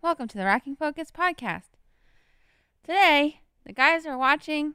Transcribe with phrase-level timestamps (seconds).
[0.00, 1.70] Welcome to the Racking Focus podcast.
[2.84, 4.74] Today, the guys are watching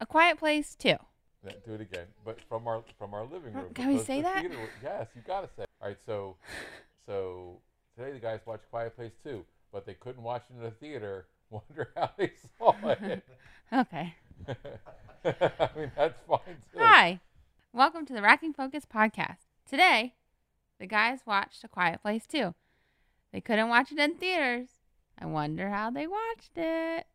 [0.00, 0.88] A Quiet Place 2.
[0.88, 3.72] Yeah, do it again, but from our from our living room.
[3.74, 4.40] Can we because say the that?
[4.42, 5.64] theater- yes, you gotta say.
[5.80, 6.36] All right, so
[7.06, 7.58] so
[7.96, 11.26] today the guys watched Quiet Place Two, but they couldn't watch it in the theater.
[11.50, 13.24] Wonder how they saw it.
[13.72, 14.14] Okay.
[15.24, 16.78] I mean, that's fine too.
[16.78, 17.20] Hi.
[17.72, 19.38] Welcome to the Racking Focus podcast.
[19.68, 20.14] Today,
[20.78, 22.54] the guys watched A Quiet Place 2.
[23.32, 24.68] They couldn't watch it in theaters.
[25.18, 27.06] I wonder how they watched it.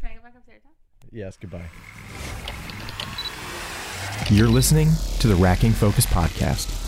[0.00, 0.62] Can I go back upstairs?
[1.10, 1.64] Yes, goodbye.
[4.30, 6.84] You're listening to the Racking Focus Podcast.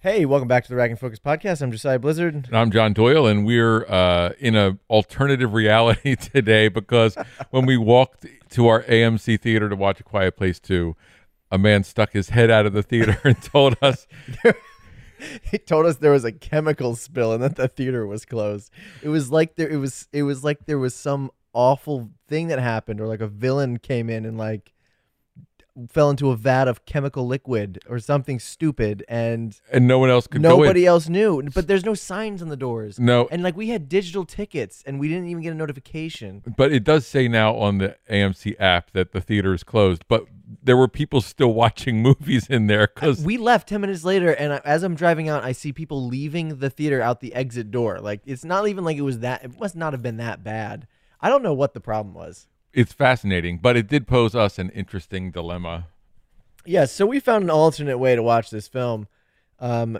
[0.00, 1.60] Hey, welcome back to the Racking Focus podcast.
[1.60, 2.34] I'm Josiah Blizzard.
[2.34, 7.16] And I'm John Doyle, and we're uh, in a alternative reality today because
[7.50, 10.96] when we walked to our AMC theater to watch A Quiet Place Two,
[11.50, 14.06] a man stuck his head out of the theater and told us
[15.42, 18.70] He told us there was a chemical spill and that the theater was closed.
[19.02, 22.58] It was like there it was it was like there was some awful thing that
[22.58, 24.72] happened or like a villain came in and like
[25.90, 30.26] fell into a vat of chemical liquid or something stupid and and no one else
[30.26, 30.60] could go in.
[30.62, 31.42] nobody else knew.
[31.54, 32.98] But there's no signs on the doors.
[32.98, 36.42] No, And like we had digital tickets and we didn't even get a notification.
[36.56, 40.04] but it does say now on the AMC app that the theater is closed.
[40.08, 40.24] But
[40.62, 44.54] there were people still watching movies in there because we left 10 minutes later and
[44.54, 48.00] I- as i'm driving out i see people leaving the theater out the exit door
[48.00, 50.86] like it's not even like it was that it must not have been that bad
[51.20, 53.58] i don't know what the problem was it's fascinating.
[53.58, 55.86] But it did pose us an interesting dilemma.
[56.66, 59.06] yes so we found an alternate way to watch this film
[59.60, 59.98] um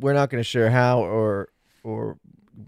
[0.00, 1.48] we're not going to share how or
[1.82, 2.18] or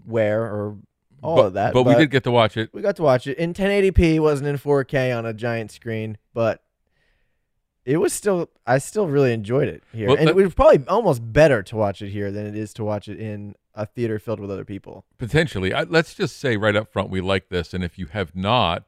[0.05, 0.77] where or
[1.23, 2.69] all but, of that but, we did get to watch it.
[2.73, 6.17] we got to watch it in 1080p it wasn't in 4k on a giant screen
[6.33, 6.63] but
[7.85, 10.85] it was still i still really enjoyed it here Well, and that- it was probably
[10.87, 14.19] almost better to watch it here than it is to watch it in a theater
[14.19, 17.73] filled with other people Potentially, I, let's just say right up front we like this,
[17.73, 18.85] and if you have not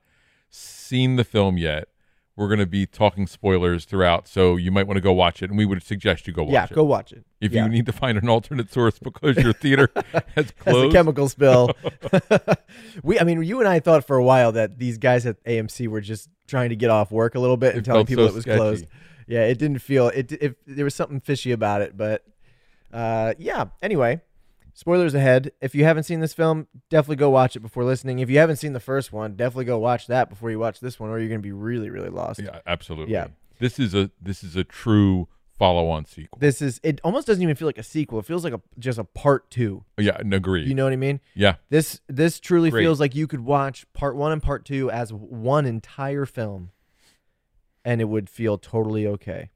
[0.50, 1.88] seen the film yet,
[2.36, 5.50] we're going to be talking spoilers throughout, so you might want to go watch it,
[5.50, 6.72] and we would suggest you go watch yeah it.
[6.74, 7.64] go watch it if yeah.
[7.66, 10.96] you need to find an alternate source because your theater has That's a closed.
[10.96, 11.72] chemical spill.
[13.04, 15.88] we, I mean, you and I thought for a while that these guys at AMC
[15.90, 18.32] were just trying to get off work a little bit and It telling people so
[18.32, 18.58] it was sketchy.
[18.58, 18.86] closed.
[19.28, 20.32] Yeah, it didn't feel it.
[20.32, 22.24] If there was something fishy about it, but
[22.92, 23.66] uh, yeah.
[23.82, 24.22] Anyway,
[24.80, 25.52] spoilers ahead.
[25.62, 28.20] If you haven't seen this film, definitely go watch it before listening.
[28.20, 31.00] If you haven't seen the first one, definitely go watch that before you watch this
[31.00, 32.40] one, or you're gonna be really, really lost.
[32.42, 33.14] yeah, absolutely.
[33.14, 33.28] Yeah.
[33.60, 36.38] this is a this is a true follow-on sequel.
[36.40, 36.80] This is.
[36.84, 38.20] It almost doesn't even feel like a sequel.
[38.20, 39.84] It feels like a just a part two.
[39.98, 40.64] yeah, and agree.
[40.64, 41.20] You know what I mean?
[41.36, 42.84] yeah, This this truly Great.
[42.84, 46.72] feels like you could watch part one and part two as one entire film,
[47.84, 49.50] and it would feel totally okay.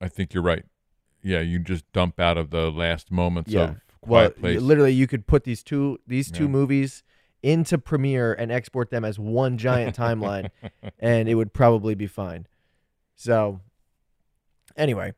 [0.00, 0.64] I think you're right.
[1.22, 3.62] Yeah, you just dump out of the last moments Yeah.
[3.62, 4.30] of Well,
[4.60, 6.50] literally, you could put these two these two Yeah.
[6.50, 7.02] movies
[7.42, 10.50] into Premiere and export them as one giant timeline,
[10.98, 12.46] and it would probably be fine.
[13.14, 13.60] So,
[14.76, 15.12] anyway,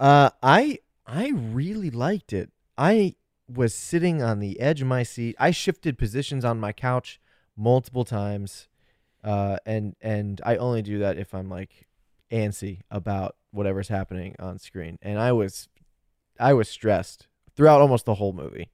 [0.00, 2.50] uh, I I really liked it.
[2.78, 3.16] I
[3.48, 5.36] was sitting on the edge of my seat.
[5.38, 7.20] I shifted positions on my couch
[7.56, 8.68] multiple times,
[9.22, 11.86] uh, and and I only do that if I'm like
[12.30, 14.98] antsy about whatever's happening on screen.
[15.02, 15.68] And I was
[16.40, 18.70] I was stressed throughout almost the whole movie.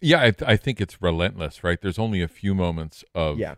[0.00, 1.80] Yeah, I, th- I think it's relentless, right?
[1.80, 3.54] There's only a few moments of Yeah.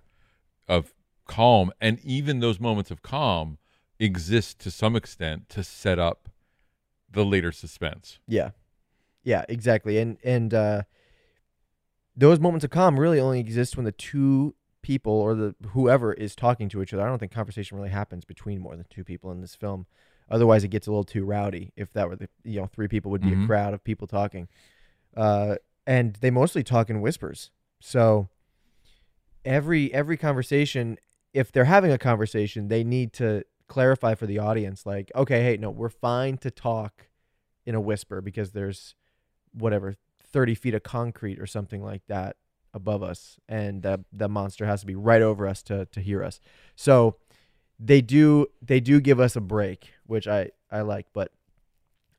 [0.69, 0.95] of
[1.27, 3.59] calm, and even those moments of calm
[3.99, 6.29] exist to some extent to set up
[7.11, 8.19] the later suspense.
[8.27, 8.51] Yeah.
[9.25, 9.99] Yeah, exactly.
[9.99, 10.83] And and uh
[12.17, 16.35] those moments of calm really only exist when the two people or the whoever is
[16.35, 17.03] talking to each other.
[17.03, 19.87] I don't think conversation really happens between more than two people in this film.
[20.31, 23.11] Otherwise it gets a little too rowdy if that were the you know, three people
[23.11, 23.45] would be Mhm.
[23.45, 24.49] a crowd of people talking.
[25.17, 25.57] Uh
[25.87, 27.51] and they mostly talk in whispers.
[27.81, 28.29] So
[29.45, 30.99] every every conversation
[31.35, 35.57] if they're having a conversation, they need to clarify for the audience like, okay, hey,
[35.59, 37.09] no, we're fine to talk
[37.67, 38.95] in a whisper because there's
[39.53, 42.37] whatever 30 feet of concrete or something like that
[42.75, 46.23] above us and the the monster has to be right over us to to hear
[46.23, 46.39] us
[46.77, 47.17] so
[47.79, 51.31] they do they do give us a break which i i like but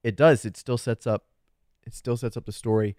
[0.04, 1.26] it does it still sets up
[1.86, 2.96] it still sets up the story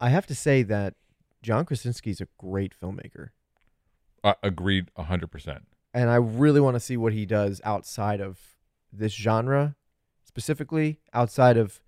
[0.00, 0.94] i have to say that
[1.42, 3.30] john krasinski's a great filmmaker
[4.24, 5.66] Uh, agreed, hundred percent.
[5.94, 8.38] and I really want to see what he does outside of
[8.92, 9.76] this genre,
[10.24, 11.80] specifically outside of.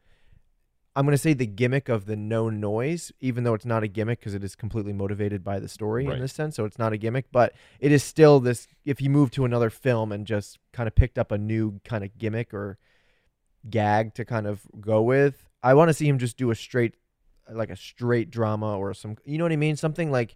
[0.98, 3.86] I'm going to say the gimmick of the no noise, even though it's not a
[3.86, 6.16] gimmick because it is completely motivated by the story Right.
[6.16, 6.56] in this sense.
[6.56, 8.66] So it's not a gimmick, but it is still this.
[8.84, 12.02] If he moved to another film and just kind of picked up a new kind
[12.02, 12.78] of gimmick or
[13.70, 15.46] gag to kind of go with.
[15.62, 16.96] I want to see him just do a straight,
[17.48, 19.76] like a straight drama or some, you know what I mean?
[19.76, 20.34] Something like.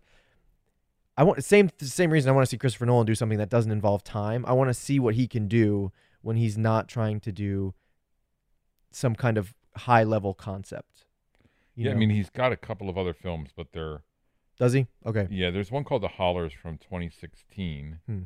[1.17, 3.51] I want same the same reason I want to see Christopher Nolan do something that
[3.51, 4.47] doesn't involve time.
[4.47, 5.91] I want to see what he can do
[6.23, 7.75] when he's not trying to do
[8.93, 11.07] some kind of high level concept.
[11.75, 14.03] you yeah, I mean, he's got a couple of other films, but they're
[14.59, 14.87] does he?
[15.07, 15.27] Okay.
[15.31, 15.51] yeah.
[15.51, 18.19] There's one called The Hollars from 2016 Hmm.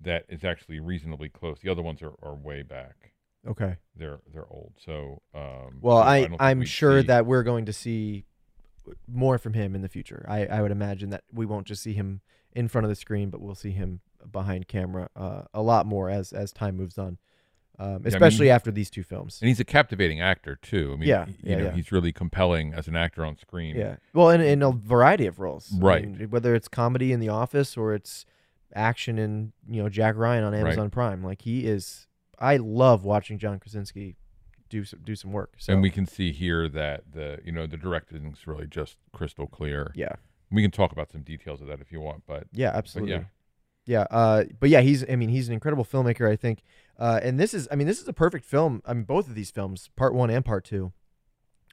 [0.00, 1.58] that is actually reasonably close.
[1.62, 3.12] The other ones are, are way back.
[3.46, 3.76] Okay.
[3.94, 4.72] They're they're old.
[4.84, 8.24] So um, Well, I, think I'm sure see- that we're going to see
[9.06, 10.24] more from him in the future.
[10.28, 12.20] I, I would imagine that we won't just see him
[12.52, 14.00] in front of the screen, but we'll see him
[14.30, 17.18] behind camera uh, a lot more as as time moves on,
[17.78, 19.38] um, mean, especially he- after these two films.
[19.40, 20.92] and he's a captivating actor too.
[20.94, 21.72] I mean, Yeah, you yeah, know, yeah.
[21.72, 23.76] he's really compelling as an actor on screen.
[23.76, 23.96] Yeah.
[24.12, 25.72] Well, in, in a variety of roles.
[25.74, 26.08] I Right.
[26.18, 28.24] mean, whether it's comedy in The Office or it's
[28.74, 30.60] action in, you know, Jack Ryan on Right.
[30.60, 31.22] Amazon Prime.
[31.24, 32.06] Like he is
[32.38, 34.16] I love watching John Krasinski
[34.68, 35.54] do some, do some work.
[35.58, 38.96] So and we can see here that the you know the directing is really just
[39.12, 39.92] crystal clear.
[39.94, 40.14] yeah.
[40.50, 43.14] We can talk about some details of that if you want, but Yeah, absolutely.
[43.14, 43.24] yeah.
[43.86, 44.06] Yeah.
[44.10, 45.04] uh, but yeah, he's.
[45.08, 46.30] I mean, he's an incredible filmmaker.
[46.30, 46.62] I think,
[46.98, 47.68] uh, and this is.
[47.70, 48.82] I mean, this is a perfect film.
[48.84, 50.92] I mean, both of these films, part one and part two,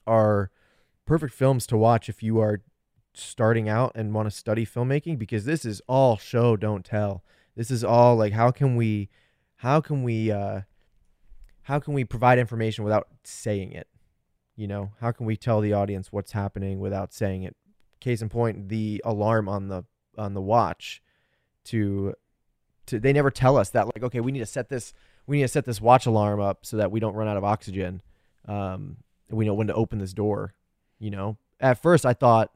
[0.06, 0.52] are
[1.06, 2.62] perfect films to watch if you are
[3.14, 7.24] starting out and want to study filmmaking because this is all show don't tell.
[7.56, 9.10] This is all like how can we,
[9.58, 10.62] how can we, uh,
[11.64, 13.88] how can we provide information without saying it?
[14.56, 17.56] You know, how can we tell the audience what's happening without saying it?
[18.00, 19.84] Case in point, the alarm on the
[20.18, 21.02] on the watch
[21.66, 22.14] to
[22.88, 24.94] to they never tell us that like okay we need to set this
[25.28, 27.44] we need to set this watch alarm up so that we don't run out of
[27.44, 28.02] oxygen
[28.48, 28.98] um
[29.30, 30.54] we know when to open this door
[31.00, 32.52] you know at first i thought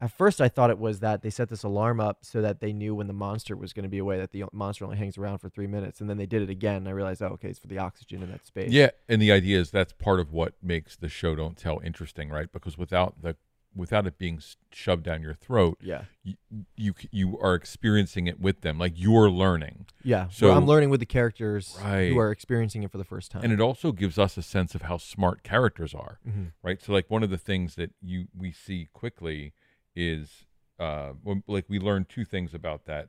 [0.00, 2.72] at first i thought it was that they set this alarm up so that they
[2.72, 5.38] knew when the monster was going to be away that the monster only hangs around
[5.38, 7.58] for three minutes and then they did it again and i realized oh okay it's
[7.58, 10.54] for the oxygen in that space Yeah, and the idea is that's part of what
[10.60, 12.50] makes the show don't tell interesting, right?
[12.52, 13.36] Because without the
[13.74, 14.40] without it being
[14.70, 16.34] shoved down your throat, yeah you
[16.76, 20.90] you, you are experiencing it with them, like you're learning, yeah So- so i'm learning
[20.90, 22.08] with the characters Right.
[22.10, 24.74] who are experiencing it for the first time and it also gives us a sense
[24.74, 26.52] of how smart characters are, Mhm.
[26.62, 26.80] right?
[26.82, 29.52] So like one of the things that you we see quickly
[29.96, 30.44] is
[30.78, 33.08] uh when, like we learn two things about that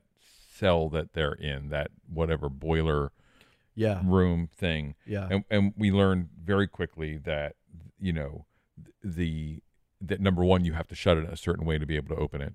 [0.56, 3.10] cell that they're in, that whatever boiler
[3.76, 4.94] yeah room thing.
[5.04, 7.56] yeah and, and we learned very quickly that
[7.98, 8.46] you know
[9.02, 9.60] the
[10.08, 12.20] that number one you have to shut it a certain way to be able to
[12.20, 12.54] open it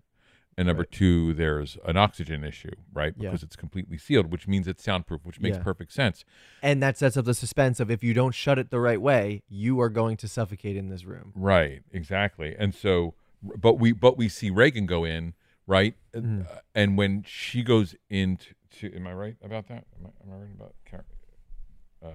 [0.57, 0.91] and number Right.
[0.91, 3.29] two there's an oxygen issue right Yeah.
[3.29, 5.63] because it's completely sealed which means it's soundproof which makes Yeah.
[5.63, 6.25] perfect sense
[6.61, 9.43] and that sets up the suspense of if you don't shut it the right way,
[9.47, 11.31] you are going to suffocate in this room.
[11.35, 15.33] right exactly and so but we but we see regan go in
[15.67, 16.49] right Mhm.
[16.49, 20.33] Uh, and when she goes into to, am i right about that am i, am
[20.33, 20.73] I right about
[22.03, 22.09] uh,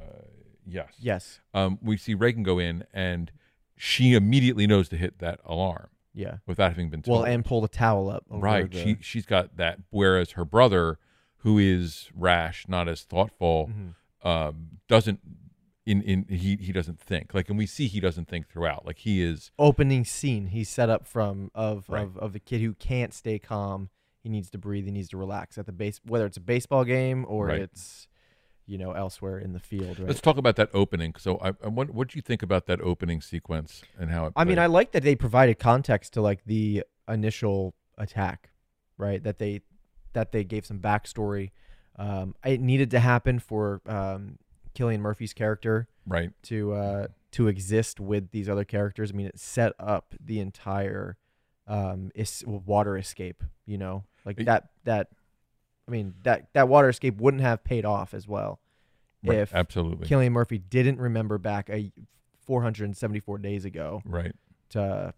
[0.67, 1.41] yes Yes.
[1.53, 3.31] um, we see regan go in and
[3.77, 6.39] she immediately knows to hit that alarm Yeah.
[6.47, 7.23] without having been told.
[7.23, 8.25] Well, and pull the towel up.
[8.31, 9.81] Over right, the- she she's got that.
[9.91, 10.99] Whereas her brother,
[11.39, 14.27] who is rash, not as thoughtful, Mhm.
[14.29, 15.21] um, doesn't.
[15.87, 18.87] In in he he doesn't think like, and we see he doesn't think throughout.
[18.87, 22.03] Like he is opening scene he's set up from of, Right.
[22.03, 23.91] of of the kid who can't stay calm.
[24.23, 24.87] He needs to breathe.
[24.87, 27.61] He needs to relax at the base, whether it's a baseball game or Right.
[27.61, 28.09] it's
[28.67, 29.99] you know elsewhere in the field.
[29.99, 30.09] Right.
[30.09, 31.15] Let's talk about that opening.
[31.19, 34.33] So, I, I what what do you think about that opening sequence and how it?
[34.37, 38.51] I mean, I like that they provided context to like the initial attack,
[38.97, 39.23] right?
[39.23, 39.63] That they
[40.13, 41.51] that they gave some backstory.
[41.97, 44.39] Um, it needed to happen for um,
[44.75, 46.31] Cillian Murphy's character right.
[46.45, 49.11] to uh, to exist with these other characters.
[49.13, 51.17] I mean, it set up the entire
[51.67, 53.43] um, is- water escape.
[53.67, 55.09] You know, like that that.
[55.87, 58.61] I mean, that that water escape wouldn't have paid off as well
[59.25, 59.39] Right.
[59.39, 60.07] if Absolutely.
[60.07, 61.93] Cillian Murphy didn't remember back a
[62.47, 64.35] 474 days ago right.
[64.71, 65.15] to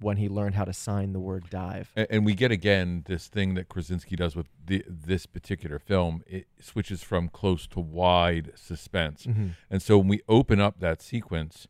[0.00, 1.92] when he learned how to sign the word dive.
[1.94, 6.22] And, and we get again this thing that Krasinski does with the, this particular film.
[6.26, 9.24] It switches from close to wide suspense.
[9.26, 9.48] Mm-hmm.
[9.70, 11.68] And so when we open up that sequence,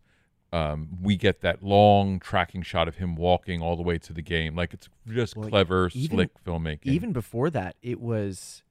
[0.54, 4.22] um, we get that long tracking shot of him walking all the way to the
[4.22, 4.54] game.
[4.54, 6.86] Like it's just Well, clever, even- slick filmmaking.
[6.86, 8.62] Even before that, it was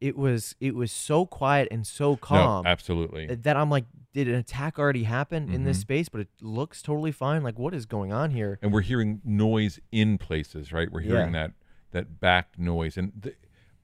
[0.00, 3.26] it was it was so quiet and so no, calm absolutely.
[3.34, 5.82] that I'm like, did an attack already happen in this Mhm.
[5.82, 6.08] space?
[6.08, 7.42] But it looks totally fine.
[7.42, 8.58] Like, what is going on here?
[8.62, 10.90] and we're hearing noise in places, right?
[10.90, 11.48] We're hearing Yeah.
[11.48, 11.52] that
[11.92, 12.96] that back noise.
[12.96, 13.34] And the,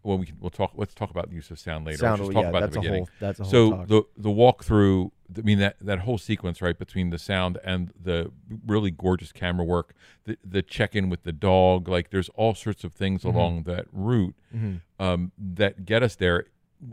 [0.02, 0.72] well, we can we'll talk.
[0.74, 1.98] Let's talk about the use of sound later.
[1.98, 3.00] Sound, Let's just talk yeah, about that's the a beginning.
[3.04, 3.86] whole that's a whole so talk.
[3.88, 8.30] the the walkthrough i mean that that whole sequence right between the sound and the
[8.66, 9.94] really gorgeous camera work
[10.24, 13.34] the the check-in with the dog like there's all sorts of things Mhm.
[13.34, 14.80] along that route Mhm.
[14.98, 16.46] um, that get us there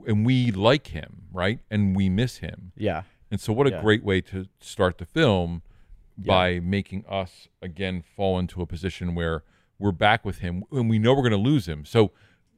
[0.08, 3.82] and we like him right and we miss him yeah, And so, what a Yeah.
[3.82, 5.62] great way to start the film
[6.17, 6.27] Yeah.
[6.27, 9.44] by making us again fall into a position where
[9.79, 11.84] we're back with him and we know we're going to lose him.
[11.86, 12.12] So,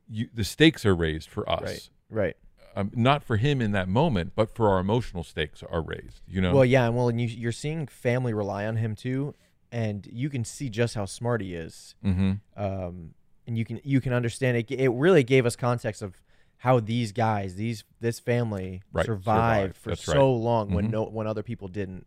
[0.07, 1.61] you, the stakes are raised for us.
[1.63, 1.89] Right.
[2.09, 2.37] Right.
[2.75, 6.21] Um, not for him in that moment, but for our emotional stakes are raised.
[6.27, 6.53] You know.
[6.53, 9.33] Well, yeah, and well, and you, you're seeing family rely on him too,
[9.71, 11.95] and you can see just how smart he is.
[12.03, 12.33] mm-hmm.
[12.55, 13.13] Um,
[13.47, 14.69] and you can you can understand it.
[14.71, 16.21] It really gave us context of
[16.57, 19.77] how these guys, these this family, Right, survived survived.
[19.77, 20.41] for That's so right.
[20.41, 20.91] long when Mhm.
[20.91, 22.05] no when other people didn't.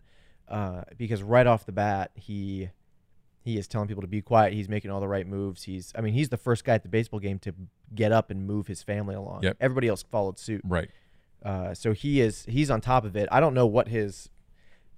[0.49, 2.69] Uh, because right off the bat, he
[3.45, 4.53] he is telling people to be quiet.
[4.53, 5.65] He's making all the right moves.
[5.65, 7.55] He's I mean he's the first guy at the baseball game to
[7.95, 9.43] get up and move his family along.
[9.43, 9.57] Yep.
[9.61, 10.63] Everybody else followed suit.
[10.65, 10.89] Right.
[11.45, 13.29] Uh, so he is he's on top of it.
[13.33, 14.29] I don't know what his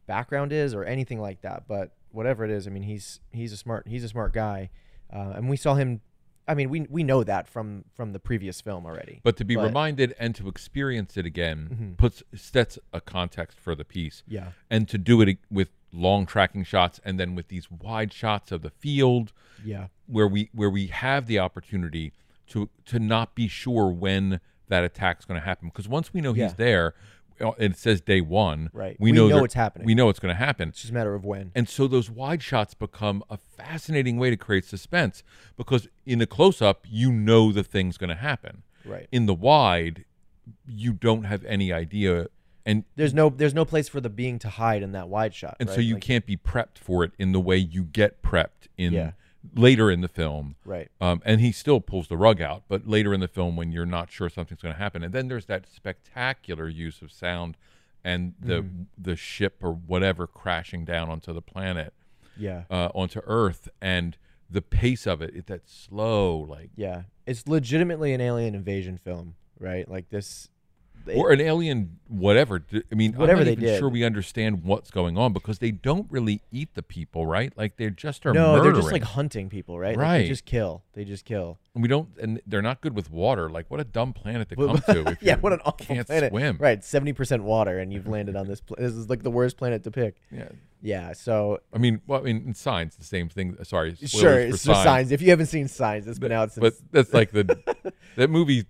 [0.07, 3.57] background is or anything like that, but whatever it is, I mean he's he's a
[3.57, 4.71] smart he's a smart guy,
[5.13, 6.01] uh, and we saw him.
[6.47, 9.21] I mean we we know that from from the previous film already.
[9.25, 11.97] But to be But- reminded and to experience it again Mhm.
[11.97, 14.23] puts sets a context for the piece.
[14.29, 18.51] yeah, and to do it with long tracking shots and then with these wide shots
[18.53, 19.33] of the field
[19.65, 22.13] yeah, where we where we have the opportunity
[22.49, 26.35] to to not be sure when that attack's going to happen because once we know
[26.35, 26.45] Yeah.
[26.49, 26.95] he's there
[27.41, 28.97] uh, and it says day one right.
[28.99, 29.87] we, know, there- it's happening.
[29.87, 31.51] we know it's going to happen it's just a matter of when.
[31.55, 35.23] and so those wide shots become a fascinating way to create suspense
[35.57, 39.07] because in a close up you know the thing's going to happen right.
[39.13, 40.05] in the wide
[40.67, 42.27] you don't have any idea
[42.67, 45.57] and There's no there's no place for the being to hide in that wide shot.
[45.61, 48.69] and so you Like- can't be prepped for it in the way you get prepped
[48.77, 49.13] in Yeah.
[49.55, 50.91] later in the film right.
[51.01, 53.85] um, and he still pulls the rug out but later in the film when you're
[53.87, 57.57] not sure something's going to happen and then there's that spectacular use of sound
[58.03, 58.83] and the Mm-hmm.
[58.99, 61.93] the ship or whatever crashing down onto the planet
[62.37, 62.65] Yeah.
[62.71, 64.17] uh, onto earth and
[64.51, 67.03] the pace of it, it that slow like Yeah.
[67.27, 69.89] It's legitimately an alien invasion film, right?
[69.89, 70.51] Like this.
[71.15, 73.79] Or an alien whatever I mean Whatever i'm not even did.
[73.79, 77.77] sure we understand what's going on because they don't really eat the people right like
[77.77, 79.97] they just are no, they're just like hunting people, right?
[79.97, 80.19] Like, Right.
[80.23, 80.83] they just kill.
[80.93, 81.59] They just kill.
[81.75, 83.51] And we don't, and they're not good with water.
[83.51, 85.19] Like, what a dumb planet to come to.
[85.21, 86.31] Yeah, what an awful can't planet.
[86.31, 86.57] swim.
[86.61, 88.61] Right, seventy percent water, and you've landed on this.
[88.61, 90.17] Pl- this is like the worst planet to pick.
[90.31, 90.49] Yeah.
[90.83, 93.57] Yeah, so I mean, well, I mean, in science, the same thing.
[93.65, 95.11] Sorry, sure, it's just signs.
[95.13, 96.63] If you haven't seen Signs, it's been out since.
[96.63, 97.59] But that's like the
[98.17, 98.67] that movie.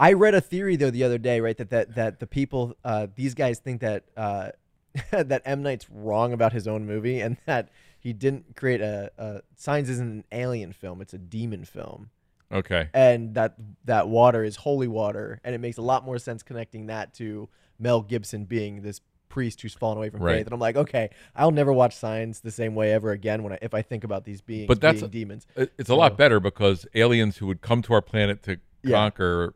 [0.00, 1.56] I read a theory though the other day, right?
[1.56, 4.50] That that that the people, uh, these guys think that uh,
[5.10, 9.42] that M Night's wrong about his own movie, and that he didn't create a, a
[9.56, 12.10] Signs isn't an alien film; it's a demon film.
[12.50, 16.42] Okay, and that that water is holy water, and it makes a lot more sense
[16.42, 20.36] connecting that to Mel Gibson being this priest who's fallen away from Right.
[20.38, 20.46] faith.
[20.46, 23.58] And I'm like, okay, I'll never watch Signs the same way ever again when I,
[23.60, 25.46] if I think about these beings But that's- being demons.
[25.54, 28.92] It- it's a lot better because aliens who would come to our planet to Yeah.
[28.96, 29.54] conquer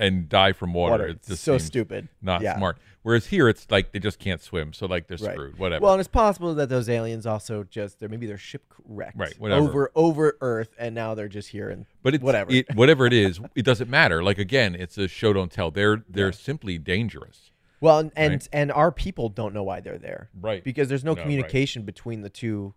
[0.00, 0.92] and die from water.
[0.92, 2.08] Water, it's just so stupid.
[2.22, 2.56] Not Yeah.
[2.56, 2.78] smart.
[3.02, 5.32] Whereas here, it's like they just can't swim, so like they're Right.
[5.34, 5.58] screwed.
[5.58, 5.82] Whatever.
[5.84, 9.34] Well, and it's possible that those aliens also just they're maybe their ship wrecked Right,
[9.38, 9.62] whatever.
[9.68, 12.50] over over Earth, and now they're just here and but it's whatever.
[12.52, 14.22] It, whatever it is, it doesn't matter.
[14.22, 15.70] Like again, it's a show don't tell.
[15.70, 16.32] They're they're Yeah.
[16.32, 17.50] simply dangerous.
[17.80, 18.48] well, and and, Right.
[18.52, 20.28] and our people don't know why they're there.
[20.38, 20.62] Right.
[20.62, 21.22] because there's no No, right.
[21.22, 22.74] communication between the two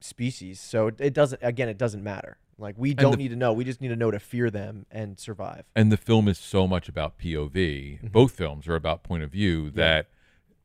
[0.00, 0.58] species.
[0.60, 1.40] So it doesn't.
[1.42, 2.38] Again, it doesn't matter.
[2.58, 3.52] Like we don't the- need to know.
[3.52, 5.64] We just need to know to fear them and survive.
[5.74, 7.52] and the film is so much about POV.
[7.54, 8.06] Mm-hmm.
[8.08, 10.08] Both films are about point of view that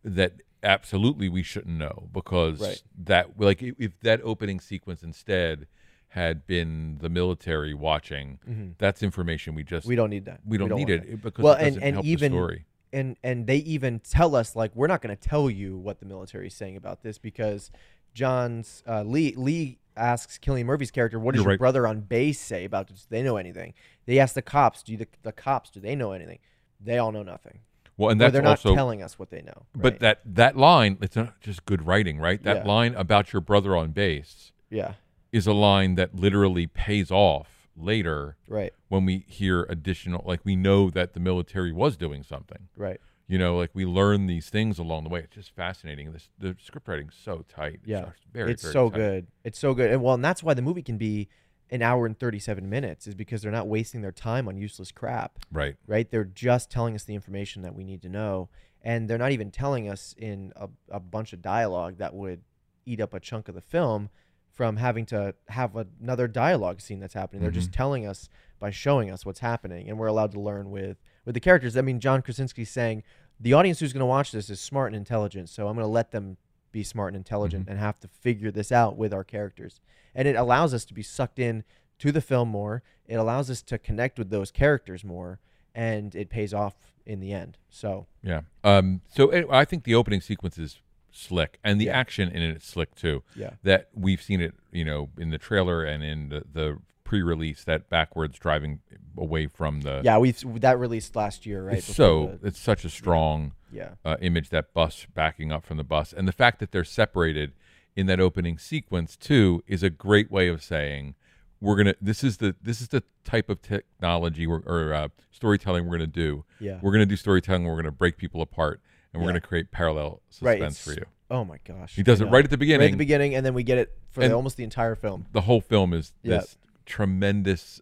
[0.04, 2.82] that absolutely we shouldn't know because Right.
[3.06, 5.68] that like if, that opening sequence instead
[6.10, 9.90] had been the military watching, that's information we just Mm-hmm.
[9.90, 10.40] We don't need that.
[10.46, 11.22] we don't, need it that.
[11.22, 12.66] because Well, it and- doesn't and help even- the story.
[12.94, 16.06] And and they even tell us like we're not going to tell you what the
[16.06, 17.70] military is saying about this because
[18.14, 21.60] John's uh, Lee Lee asks Cillian Murphy's character, "What does You're your right.
[21.60, 23.02] brother on base say about this?
[23.02, 23.74] Do they know anything?"
[24.06, 26.40] They ask the cops, "Do the, the cops do they know anything?"
[26.80, 27.60] They all know nothing.
[27.98, 29.66] Well, and Or that's they're not also telling us what they know.
[29.76, 32.42] but that that line it's not just good writing, right?
[32.44, 32.64] That Yeah.
[32.72, 34.94] line about your brother on base yeah,
[35.32, 40.56] is a line that literally pays off later right, when we hear additional like we
[40.56, 43.00] know that the military was doing something right.
[43.28, 46.56] You know like we learn these things along the way it's just fascinating this the
[46.64, 48.98] script writing's so tight It's Yeah, very it's very so tight.
[48.98, 49.28] good.
[49.44, 51.28] It's so good, and well, and that's why the movie can be
[51.70, 55.40] an hour and thirty-seven minutes, is because they're not wasting their time on useless crap.
[55.52, 56.10] right Right?
[56.10, 58.50] They're just telling us the information that we need to know,
[58.82, 62.42] and they're not even telling us in a, a bunch of dialogue that would
[62.86, 64.10] eat up a chunk of the film
[64.54, 67.42] from having to have another dialogue scene that's happening.
[67.42, 67.78] They're just mm-hmm.
[67.78, 68.30] telling us
[68.60, 71.76] by showing us what's happening, and we're allowed to learn with with the characters.
[71.78, 73.04] I mean, John Krasinski saying
[73.40, 75.92] the audience who's going to watch this is smart and intelligent, so I'm going to
[75.92, 76.38] let them
[76.72, 79.80] be smart and intelligent and have to figure this out with our characters.
[80.16, 81.64] And it allows us to be sucked in
[82.00, 82.82] to the film more.
[83.08, 85.40] It allows us to connect with those characters more,
[85.76, 87.58] and it pays off in the end.
[87.70, 88.42] So Yeah.
[88.64, 89.02] Um.
[89.14, 90.80] So anyway, I think the opening sequence is
[91.12, 91.98] slick, and the Yeah.
[92.00, 93.24] action in it is slick too.
[93.36, 96.78] yeah, That we've seen it, you know, in the trailer and in the, the
[97.08, 97.64] pre-release.
[97.64, 98.80] That backwards driving
[99.18, 100.02] away from the.
[100.04, 101.78] yeah, we that released last year, right?
[101.78, 105.78] It's so the- it's such a strong yeah, uh, image that bus backing up from
[105.78, 107.54] the bus, and the fact that they're separated
[107.96, 111.16] in that opening sequence too is a great way of saying
[111.62, 111.96] we're gonna.
[112.02, 116.08] This is the this is the type of technology we're, or uh, storytelling we're gonna
[116.08, 116.44] do.
[116.60, 116.80] yeah.
[116.82, 117.64] We're gonna do storytelling.
[117.64, 118.82] We're gonna break people apart,
[119.14, 119.34] and we're Yeah.
[119.40, 121.06] gonna create parallel suspense it's- for you.
[121.30, 122.80] Oh my gosh, He does it right at the beginning.
[122.86, 125.26] Right at the beginning, and then we get it for the, almost the entire film.
[125.34, 126.38] The whole film is Yeah.
[126.38, 127.80] this tremendous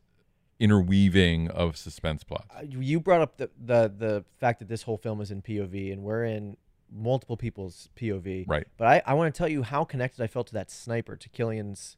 [0.59, 2.47] interweaving of suspense plots.
[2.55, 5.93] Uh, You brought up the, the the fact that this whole film is in POV,
[5.93, 6.57] and we're in
[6.91, 8.45] multiple people's POV.
[8.47, 8.67] Right.
[8.77, 11.29] But I, I want to tell you how connected I felt to that sniper, to
[11.29, 11.97] Cillian's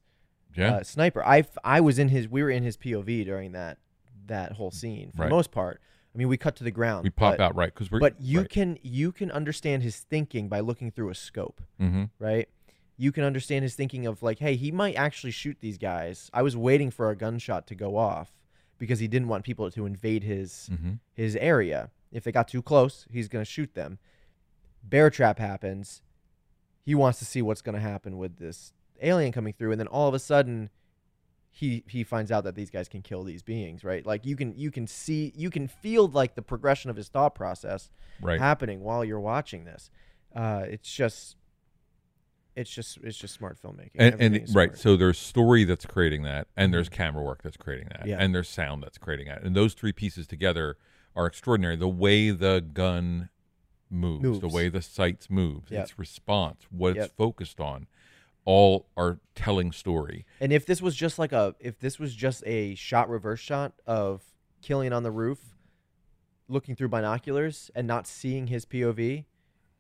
[0.55, 0.75] Yeah.
[0.75, 1.23] uh, sniper.
[1.25, 2.27] I was in his.
[2.27, 3.77] We were in his POV during that
[4.27, 5.29] that whole scene for Right.
[5.29, 5.79] the most part.
[6.13, 7.03] I mean, we cut to the ground.
[7.03, 7.99] we pop but, out right because we're.
[7.99, 8.49] But you right.
[8.49, 12.49] can you can understand his thinking by looking through a scope, hmm right?
[12.97, 16.29] You can understand his thinking of like, hey, he might actually shoot these guys.
[16.33, 18.31] I was waiting for a gunshot to go off
[18.79, 21.89] because he didn't want people to invade his hmm his area.
[22.11, 23.97] If they got too close, he's going to shoot them.
[24.83, 26.01] Bear trap happens.
[26.83, 29.87] He wants to see what's going to happen with this alien coming through and then
[29.87, 30.69] all of a sudden
[31.51, 34.05] he he finds out that these guys can kill these beings, right?
[34.05, 37.33] Like you can you can see you can feel like the progression of his thought
[37.35, 37.89] process
[38.21, 38.39] Right.
[38.39, 39.89] happening while you're watching this.
[40.35, 41.35] Uh, it's just
[42.57, 43.91] it's just it's just smart filmmaking.
[43.95, 44.79] and, and right smart.
[44.79, 46.95] so there's story that's creating that and there's mm-hmm.
[46.95, 48.17] camera work that's creating that Yeah.
[48.19, 50.77] and there's sound that's creating that and those three pieces together
[51.15, 53.29] are extraordinary the way the gun
[53.89, 55.83] moves, the way the sights moves Yep.
[55.83, 57.87] its response what it's focused on
[58.43, 62.43] all are telling story And if this was just like a if this was just
[62.45, 64.23] a shot reverse shot of
[64.63, 65.55] Cillian on the roof
[66.47, 69.25] looking through binoculars and not seeing his POV,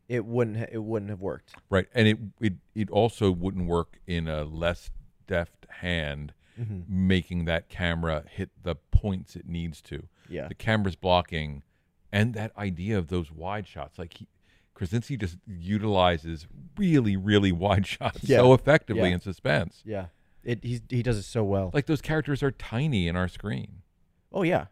[0.07, 1.53] it wouldn't ha- it wouldn't have worked.
[1.69, 4.89] right and it it, it also wouldn't work in a less
[5.27, 7.07] deft hand Mm-hmm.
[7.07, 10.47] making that camera hit the points it needs to Yeah.
[10.47, 11.61] the camera's blocking
[12.11, 14.27] and that idea of those wide shots like he
[14.73, 18.37] krasinski just utilizes really really wide shots Yeah.
[18.37, 19.13] so effectively Yeah.
[19.15, 20.07] in suspense Yeah.
[20.43, 21.69] It he's, he does it so well.
[21.75, 23.83] like those characters are tiny in our screen
[24.33, 24.65] oh yeah.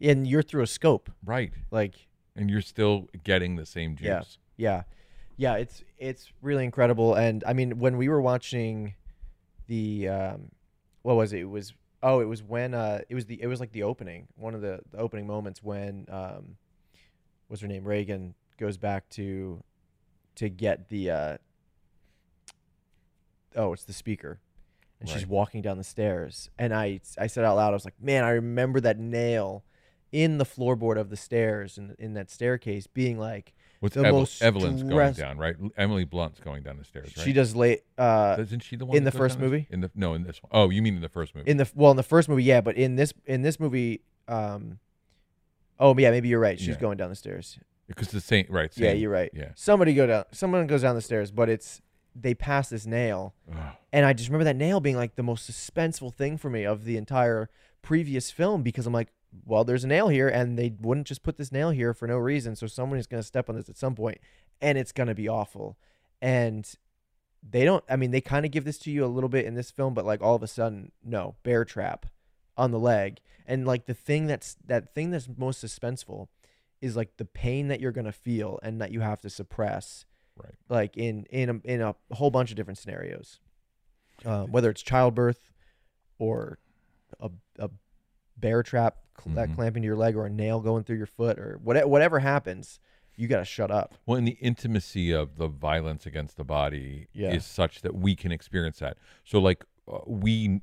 [0.00, 1.10] And you're through a scope.
[1.22, 4.22] right Like and you're still getting the same juice Yeah.
[4.58, 4.82] Yeah.
[5.38, 8.94] Yeah, it's it's really incredible and I mean when we were watching
[9.68, 10.50] the um
[11.02, 11.40] what was it?
[11.40, 14.26] It was oh, it was when uh it was the it was like the opening,
[14.36, 16.56] one of the, the opening moments when um
[17.46, 17.84] what's her name?
[17.84, 19.62] Regan goes back to
[20.34, 21.36] to get the uh
[23.54, 24.40] oh, it's the speaker.
[25.00, 28.02] And she's walking down the stairs and I I said out loud I was like,
[28.02, 29.62] "Man, I remember that nail
[30.10, 34.12] in the floorboard of the stairs in in that staircase being like What's the Evel-
[34.12, 35.54] most Evelyn's going stress- down, right?
[35.76, 37.24] Emily Blunt's going down the stairs, right?
[37.24, 39.66] She does late uh Isn't she the one in that the goes first down movie?
[39.70, 40.50] In the no, in this one.
[40.52, 41.48] Oh, you mean in the first movie?
[41.50, 44.78] in the well in the first movie, yeah, but in this in this movie um
[45.80, 46.58] Oh yeah, maybe you're right.
[46.58, 46.74] She's Yeah.
[46.80, 47.58] going down the stairs.
[47.86, 48.70] because the same, right?
[48.76, 49.30] yeah, same- you're right.
[49.32, 49.50] Yeah.
[49.54, 51.80] Somebody go down someone goes down the stairs, but it's
[52.20, 53.74] they pass this nail Ugh.
[53.92, 56.84] and I just remember that nail being like the most suspenseful thing for me of
[56.84, 57.48] the entire
[57.80, 59.08] previous film because I'm like,
[59.44, 62.16] well, there's a nail here and they wouldn't just put this nail here for no
[62.16, 64.18] reason, so someone is going to step on this at some point
[64.60, 65.76] and it's going to be awful.
[66.20, 66.70] And
[67.48, 69.54] they don't I mean, they kind of give this to you a little bit in
[69.54, 72.06] this film, but like all of a sudden, no, bear trap
[72.56, 73.20] on the leg.
[73.46, 76.28] And like the thing that's that thing that's most suspenseful
[76.80, 80.04] is like the pain that you're going to feel and that you have to suppress
[80.40, 80.54] Right.
[80.68, 83.40] like in in a, in a whole bunch of different scenarios,
[84.24, 85.50] um, whether it's childbirth
[86.18, 86.58] or
[87.20, 87.70] a, a
[88.36, 91.38] bear trap cl- that clamping to your leg or a nail going through your foot
[91.38, 92.80] or whatever whatever happens,
[93.16, 93.94] you got to shut up.
[94.06, 97.32] Well, and the intimacy of the violence against the body Yeah.
[97.32, 98.96] is such that we can experience that.
[99.24, 100.60] So, like, uh, we,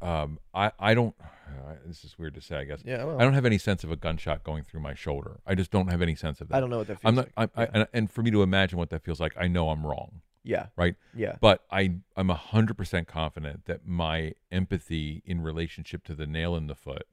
[0.00, 1.14] um, I, I don't.
[1.20, 2.80] Uh, this is weird to say, I guess.
[2.86, 5.40] Yeah, well, I don't have any sense of a gunshot going through my shoulder.
[5.46, 6.56] I just don't have any sense of that.
[6.56, 7.28] I don't know what that feels I'm not.
[7.36, 7.50] like.
[7.56, 9.84] I, I, and, and for me to imagine what that feels like, I know I'm
[9.84, 10.94] wrong, yeah, right?
[11.14, 16.54] yeah, But I, I'm hundred percent confident that my empathy in relationship to the nail
[16.56, 17.06] in the foot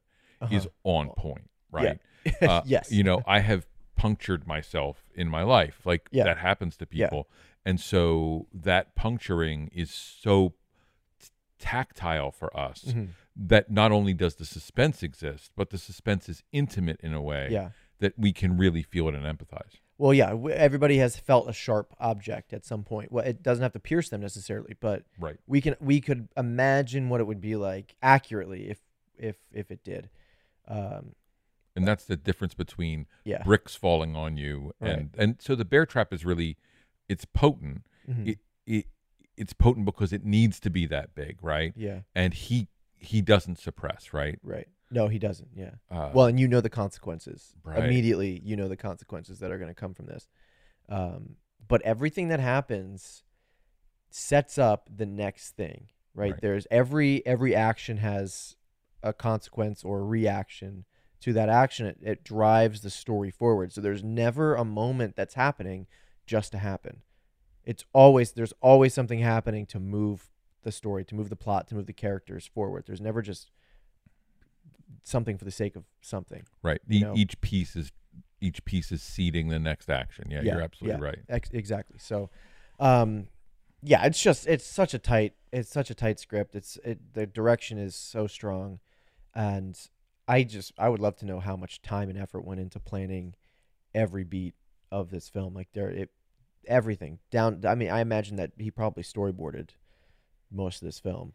[0.50, 0.68] is Uh-huh.
[0.84, 1.78] on point, Yeah.
[1.80, 2.00] right?
[2.42, 6.24] Uh, yes, you know i have punctured myself in my life like Yeah.
[6.24, 7.06] that happens to Yeah.
[7.06, 7.28] people
[7.64, 10.50] and so that puncturing is so
[11.20, 13.08] t- tactile for us Mhm.
[13.34, 17.48] that not only does the suspense exist but the suspense is intimate in a way
[17.50, 17.70] yeah.
[18.00, 21.92] that we can really feel it and empathize Well, yeah, everybody has felt a sharp
[21.98, 23.10] object at some point.
[23.10, 27.08] Well, it doesn't have to pierce them necessarily, but right we can we could imagine
[27.08, 28.78] what it would be like accurately if
[29.16, 30.08] if if it did.
[30.68, 31.14] Um,
[31.74, 33.42] and that's the difference between Yeah.
[33.42, 36.56] bricks falling on you and and so the bear trap is really
[37.08, 37.86] it's potent.
[38.08, 38.28] Mhm.
[38.28, 38.86] It it
[39.36, 41.72] it's potent because it needs to be that big, right?
[41.76, 42.00] yeah.
[42.14, 44.38] And he he doesn't suppress, right?
[44.42, 44.68] Right.
[44.90, 45.50] No, he doesn't.
[45.54, 45.74] Yeah.
[45.90, 47.84] Uh, well, and you know the consequences Right.
[47.84, 48.40] immediately.
[48.44, 50.26] You know the consequences that are going to come from this.
[50.88, 53.22] Um, but everything that happens
[54.10, 56.32] sets up the next thing, right?
[56.32, 56.40] Right.
[56.40, 58.56] There's every every action has
[59.02, 60.84] a consequence or a reaction
[61.20, 61.86] to that action.
[61.86, 63.72] It, it drives the story forward.
[63.72, 65.86] So there's never a moment that's happening
[66.26, 67.02] just to happen.
[67.64, 70.30] It's always there's always something happening to move
[70.62, 72.84] the story, to move the plot, to move the characters forward.
[72.86, 73.50] There's never just
[75.04, 76.44] something for the sake of something.
[76.62, 76.80] right.
[76.86, 77.14] you E- know.
[77.16, 77.92] each piece is
[78.40, 80.30] each piece is seeding the next action.
[80.30, 81.18] Yeah, you're absolutely right.
[81.28, 81.98] Ex- exactly.
[81.98, 82.30] So,
[82.78, 83.26] um,
[83.82, 86.54] yeah, it's just it's such a tight it's such a tight script.
[86.54, 88.80] It's it the direction is so strong,
[89.38, 89.78] and
[90.26, 93.34] I just I would love to know how much time and effort went into planning
[93.94, 94.54] every beat
[94.90, 95.54] of this film.
[95.54, 96.10] Like there it
[96.66, 97.62] everything down.
[97.64, 99.70] I mean, I imagine that he probably storyboarded
[100.50, 101.32] most of this film.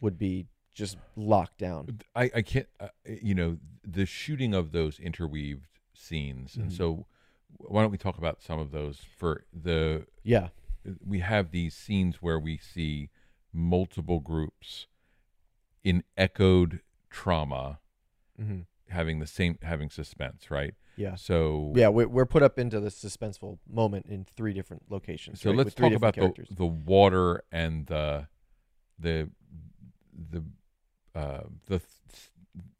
[0.00, 2.00] Would be just locked down.
[2.14, 6.54] I, I can't, uh, you know, the shooting of those interweaved scenes.
[6.56, 6.76] And Mhm.
[6.76, 7.06] so,
[7.56, 10.50] why don't we talk about some of those for the, Yeah.
[11.04, 13.10] we have these scenes where we see
[13.52, 14.86] multiple groups
[15.82, 17.78] in echoed trauma
[18.40, 20.72] hmm having the same, having suspense, right?
[20.96, 21.14] Yeah.
[21.16, 25.42] So, Yeah, we're, we're put up into this suspenseful moment in three different locations.
[25.42, 26.48] so right, let's talk about the, characters.
[26.50, 28.28] the water and the,
[28.98, 29.28] the,
[30.30, 30.42] the,
[31.14, 31.82] uh, the,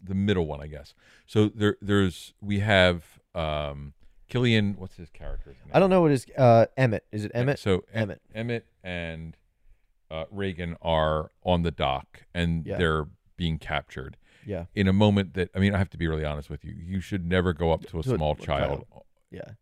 [0.03, 0.95] the middle one, I guess.
[1.27, 3.93] So there, there's, we have, um,
[4.31, 5.73] Cillian, what's his character's name?
[5.75, 7.05] I don't know what is uh Emmett.
[7.13, 7.59] Is it Emmett?
[7.59, 8.23] So Em- Emmett.
[8.35, 9.37] Emmett and
[10.11, 12.79] uh, Regan are on the dock and Yeah.
[12.79, 13.07] they're
[13.39, 16.51] being captured Yeah, in a moment that I mean I have to be really honest
[16.51, 16.75] with you.
[16.77, 18.85] You should never go up to a To small a child.
[19.31, 19.53] yeah.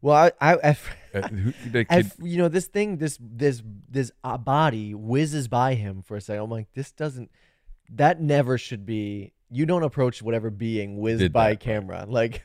[0.00, 0.76] Well, I, I, I
[1.14, 5.46] Uh, who, the I- kid, you know, this thing, this, this, this uh, body whizzes
[5.46, 6.42] by him for a second.
[6.44, 7.30] I'm like, this doesn't.
[7.90, 9.32] That never should be.
[9.50, 11.60] You don't approach whatever being whizzed by that, right.
[11.60, 12.06] camera.
[12.08, 12.42] Like,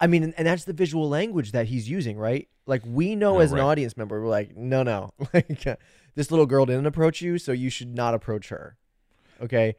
[0.00, 2.48] I mean, and, and that's the visual language that he's using, right?
[2.66, 5.74] Like, we know No, as an audience member, we're like, no, no, like, uh,
[6.14, 8.76] this little girl didn't approach you, so you should not approach her.
[9.42, 9.74] Okay.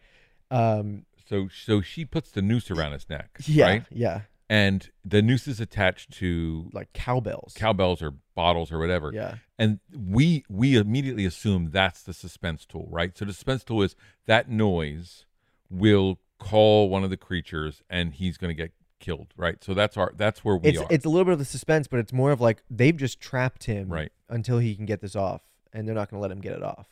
[0.52, 1.06] Um.
[1.28, 3.66] so so she puts the noose around his neck, Yeah.
[3.66, 3.86] right?
[3.90, 4.22] Yeah.
[4.50, 7.54] And the noose is attached to Like cowbells.
[7.56, 9.12] cowbells or bottles or whatever.
[9.14, 9.36] Yeah.
[9.58, 13.18] And we we immediately assume that's the suspense tool, right?
[13.18, 15.26] So the suspense tool is that noise
[15.70, 19.64] will call one of the creatures and he's going to get killed, right?
[19.64, 20.88] So that's our that's where we it's are.
[20.90, 23.64] it's a little bit of the suspense, but it's more of like they've just trapped
[23.66, 24.12] him Right.
[24.28, 26.62] until he can get this off, and they're not going to let him get it
[26.64, 26.88] off.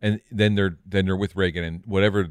[0.00, 2.30] and then they're then they're with Regan and whatever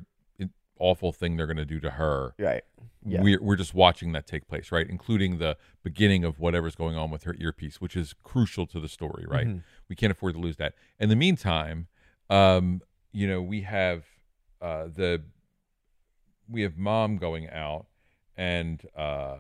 [0.82, 2.34] awful thing they're going to do to her.
[2.40, 2.64] Right.
[3.06, 3.22] Yeah.
[3.22, 4.88] We're we're just watching that take place, right?
[4.90, 8.88] Including the beginning of whatever's going on with her earpiece, which is crucial to the
[8.90, 9.48] story, right?
[9.48, 9.64] Mhm.
[9.90, 10.74] We can't afford to lose that.
[11.00, 11.88] In the meantime,
[12.30, 14.06] um, you know, we have
[14.62, 15.24] uh, the
[16.50, 17.88] we have mom going out,
[18.38, 19.38] and uh,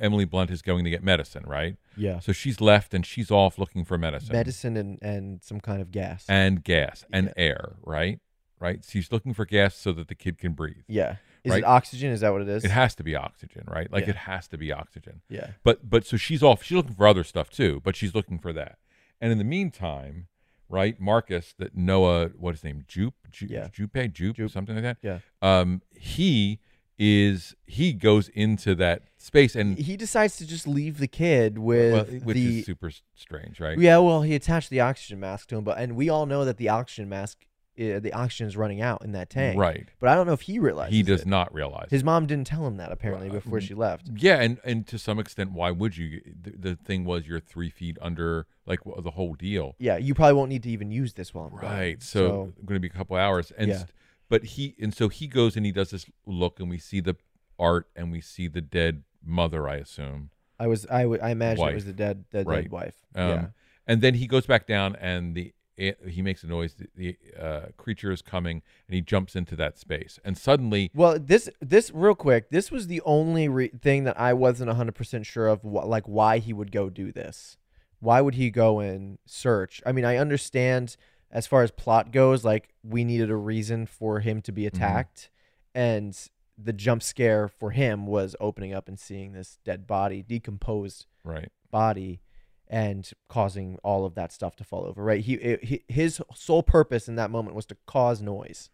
[0.00, 1.76] Emily Blunt is going to get medicine, right?
[1.96, 2.18] Yeah.
[2.20, 5.90] So she's left and she's off looking for medicine, Medicine and and some kind of
[5.90, 6.24] gas.
[6.28, 7.32] and gas and Yeah.
[7.44, 8.20] air, right?
[8.60, 8.84] Right.
[8.86, 10.84] She's looking for gas so that the kid can breathe.
[10.86, 11.16] yeah.
[11.42, 11.60] Is Right.
[11.62, 12.10] it oxygen?
[12.12, 12.66] Is that what it is?
[12.66, 13.90] It has to be oxygen, right?
[13.90, 14.10] Like Yeah.
[14.10, 15.22] it has to be oxygen.
[15.30, 15.52] yeah.
[15.64, 16.62] But but so she's off.
[16.62, 18.76] She's looking for other stuff too, but she's looking for that.
[19.22, 20.26] And in the meantime,
[20.68, 23.68] right, Marcus, that Noah, what is his name, Jupe, Ju- Yeah.
[23.72, 24.50] Jupe, Jupe, Jupe.
[24.50, 24.98] something like that.
[25.02, 25.20] Yeah.
[25.40, 26.60] Um, he
[26.98, 31.92] is he goes into that space and He decides to just leave the kid with
[31.94, 33.78] well, which the is super strange, right?
[33.78, 33.96] yeah.
[33.96, 36.68] Well, he attached the oxygen mask to him, but and we all know that the
[36.68, 37.46] oxygen mask,
[37.78, 39.58] uh, the oxygen is running out in that tank.
[39.58, 39.88] Right.
[40.00, 41.26] But I don't know if he realizes He does it.
[41.26, 41.88] not realize.
[41.90, 44.08] His mom didn't tell him that apparently Well, before she left.
[44.16, 46.20] Yeah, and and to some extent, why would you?
[46.42, 50.34] The, the thing was, you're three feet under, like the whole deal, Yeah, you probably
[50.34, 52.02] won't need to even use this while I'm right?
[52.02, 53.76] So, going to be a couple hours, and Yeah.
[53.78, 53.90] st-
[54.28, 57.16] but he and so he goes and he does this look, and we see the
[57.58, 61.66] art, and we see the dead mother, I assume, I was I would I imagine
[61.68, 62.62] it was the dead the Right.
[62.64, 62.94] dead wife.
[63.14, 63.46] um, yeah.
[63.86, 66.74] and then he goes back down, and the it, he makes a noise.
[66.74, 71.18] The, the uh, creature is coming, and he jumps into that space, and suddenly, Well,
[71.18, 75.48] this this real quick, this was the only re- thing that I wasn't 100% sure
[75.48, 77.56] of wh- like why he would go do this.
[77.98, 79.82] Why would he go and search?
[79.84, 80.96] I mean, I understand
[81.30, 84.76] as far as plot goes, like we needed a reason for him to be Mm-hmm.
[84.76, 85.30] attacked
[85.74, 86.16] and
[86.62, 91.50] the jump scare for him was opening up and seeing this dead body, decomposed right,
[91.70, 92.20] body
[92.70, 95.20] and causing all of that stuff to fall over, right?
[95.20, 98.70] He, it, he his sole purpose in that moment was to cause noise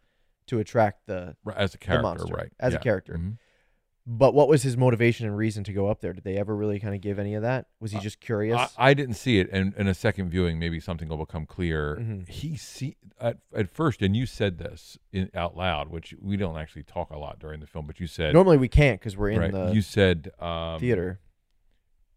[0.47, 2.81] to attract the as a character, monster, right, as a yeah.
[2.81, 3.15] character.
[3.15, 3.39] Mhm.
[4.09, 6.13] But what was his motivation and reason to go up there?
[6.13, 7.67] Did they ever really kind of give any of that?
[7.81, 8.57] Was he just curious?
[8.57, 11.97] I, I didn't see it, and in a second viewing, maybe something will become clear.
[11.97, 12.29] Mhm.
[12.29, 16.57] He see at, at first, and you said this in, out loud, which we don't
[16.57, 19.31] actually talk a lot during the film, but you said Normally we can't because we're
[19.31, 19.53] in right.
[19.53, 21.19] the you said um, theater.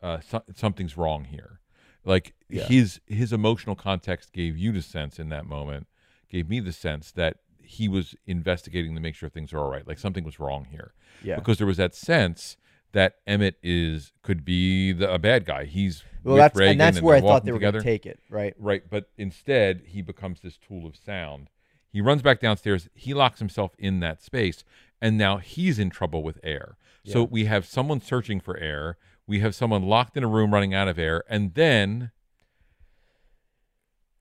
[0.03, 1.58] uh, so, something's wrong here.
[2.05, 2.63] Like Yeah.
[2.63, 5.87] his his emotional context gave you the sense in that moment,
[6.29, 9.85] gave me the sense that he was investigating to make sure things are all right.
[9.87, 11.35] Like something was wrong here Yeah.
[11.35, 12.57] because there was that sense
[12.93, 15.65] that Emmett is could be the, a bad guy.
[15.65, 18.19] He's Well, that's Regan and that's where I thought they were going to take it.
[18.29, 18.55] Right.
[18.57, 21.49] Right, but instead he becomes this tool of sound.
[21.91, 22.89] He runs back downstairs.
[22.95, 24.63] He locks himself in that space,
[25.01, 26.77] and now he's in trouble with air.
[27.03, 28.97] So we have someone searching for air.
[29.29, 32.09] We have someone locked in a room running out of air, and then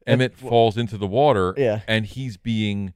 [0.06, 1.80] And- Emmett falls into the water, Yeah.
[1.88, 2.92] and he's being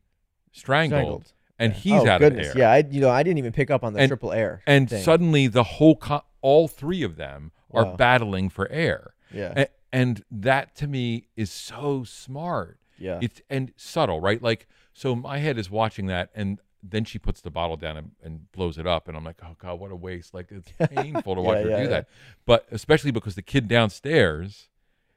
[0.53, 1.33] strangled, Strangled.
[1.59, 1.79] and Yeah.
[1.79, 2.51] he's oh, out goodness.
[2.51, 2.63] of air.
[2.63, 2.71] Yeah.
[2.71, 4.63] I you know I didn't even pick up on the And- triple air.
[4.67, 5.03] and thing.
[5.03, 7.97] suddenly the whole co- all three of them are Wow.
[7.97, 9.15] battling for air.
[9.33, 9.55] Yeah.
[9.57, 12.79] A- and that to me is so smart.
[12.99, 13.19] yeah.
[13.23, 14.41] It's and subtle, right?
[14.43, 18.11] Like so my head is watching that and then she puts the bottle down and,
[18.23, 21.37] and blows it up and I'm like, "Oh god, what a waste." Like it's painful
[21.37, 21.89] to watch Yeah, her yeah, do yeah.
[21.89, 22.09] that.
[22.47, 24.69] But especially because the kid downstairs,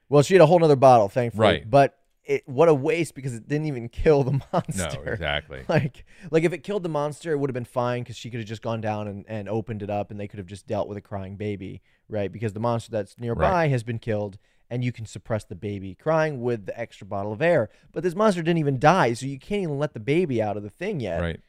[0.10, 1.42] well, she had a whole other bottle, thankfully.
[1.48, 1.70] Right.
[1.70, 5.04] But it what a waste because it didn't even kill the monster.
[5.06, 5.64] no, exactly.
[5.70, 8.40] Like, like if it killed the monster, it would have been fine because she could
[8.40, 10.88] have just gone down and, and opened it up, and they could have just dealt
[10.88, 12.32] with a crying baby, right?
[12.32, 14.38] Because the monster that's nearby has been killed,
[14.72, 17.70] and you can suppress the baby crying with the extra bottle of air.
[17.92, 20.64] But this monster didn't even die, so you can't even let the baby out of
[20.64, 21.22] the thing yet.
[21.22, 21.40] Right.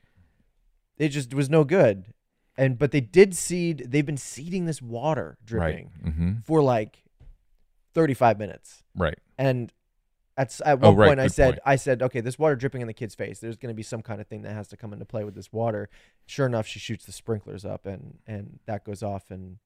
[0.99, 2.07] It just was no good.
[2.59, 3.87] And but they did seed.
[3.89, 6.15] They've been seeding this water dripping Right.
[6.17, 6.45] Mhm.
[6.45, 7.05] for like
[7.93, 8.83] thirty five minutes.
[8.95, 9.19] Right.
[9.39, 9.73] And
[10.39, 11.61] at, at Oh, one right, point, I said, point.
[11.65, 13.41] I said, okay, this water dripping in the kid's face.
[13.41, 15.35] There's going to be some kind of thing that has to come into play with
[15.35, 15.89] this water.
[16.27, 19.59] Sure enough, she shoots the sprinklers up, and and that goes off, and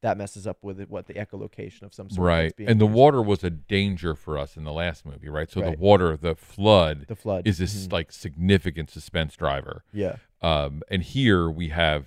[0.00, 2.24] that messes up with it, what the echolocation of some sort.
[2.26, 2.56] Right.
[2.56, 2.94] being And the used.
[2.96, 5.50] water was a danger for us in the last movie, right?
[5.50, 5.72] So Right.
[5.72, 7.92] the water, the flood the flood is this Mhm.
[7.92, 9.82] like significant suspense driver.
[9.92, 10.16] yeah.
[10.42, 12.06] Um and here we have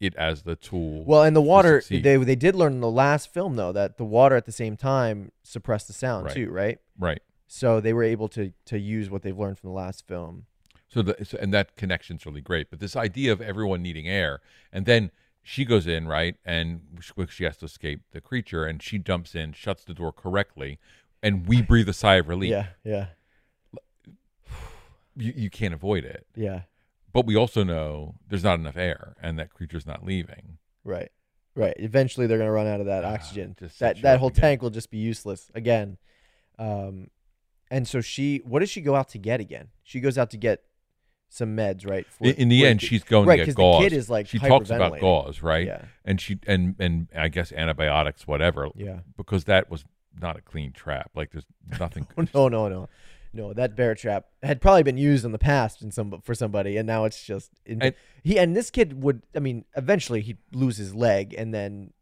[0.00, 1.04] it as the tool.
[1.04, 4.04] Well, and the water they they did learn in the last film though that the
[4.04, 6.34] water at the same time suppressed the sound Right.
[6.34, 6.78] too, right?
[6.98, 7.22] right.
[7.46, 10.46] So they were able to to use what they've learned from the last film.
[10.88, 12.70] So the so, and that connection's really great.
[12.70, 14.40] But this idea of everyone needing air,
[14.72, 15.10] and then
[15.42, 19.34] she goes in right, and she, she has to escape the creature, and she jumps
[19.34, 20.78] in, shuts the door correctly,
[21.22, 22.50] and we breathe a sigh of relief.
[22.50, 23.06] Yeah, yeah,
[25.16, 26.62] You, you can't avoid it, yeah.
[27.12, 30.58] But we also know there's not enough air, and that creature's not leaving.
[30.84, 31.10] Right.
[31.54, 31.74] Right.
[31.78, 33.56] Eventually they're going to run out of that Ah, oxygen.
[33.80, 35.98] that that whole tank will just be useless again.
[36.58, 37.08] Um
[37.70, 39.68] and so she what does she go out to get again?
[39.82, 40.62] She goes out to get
[41.28, 42.06] some meds, right?
[42.06, 43.82] For- In, the end, ki- she's going right, to get gauze.
[43.82, 45.66] the kid is like she talks about gauze, right?
[45.66, 45.84] Yeah.
[46.04, 49.00] And she and and I guess antibiotics, whatever, Yeah.
[49.16, 49.84] because that was
[50.20, 51.10] not a clean trap.
[51.14, 51.44] Like there's
[51.78, 52.06] nothing.
[52.16, 52.88] Oh, no, no, no.
[53.32, 56.76] No, that bear trap had probably been used in the past in some for somebody
[56.76, 60.38] and now it's just in, And- he and this kid would I mean eventually he'd
[60.52, 61.92] lose his leg and then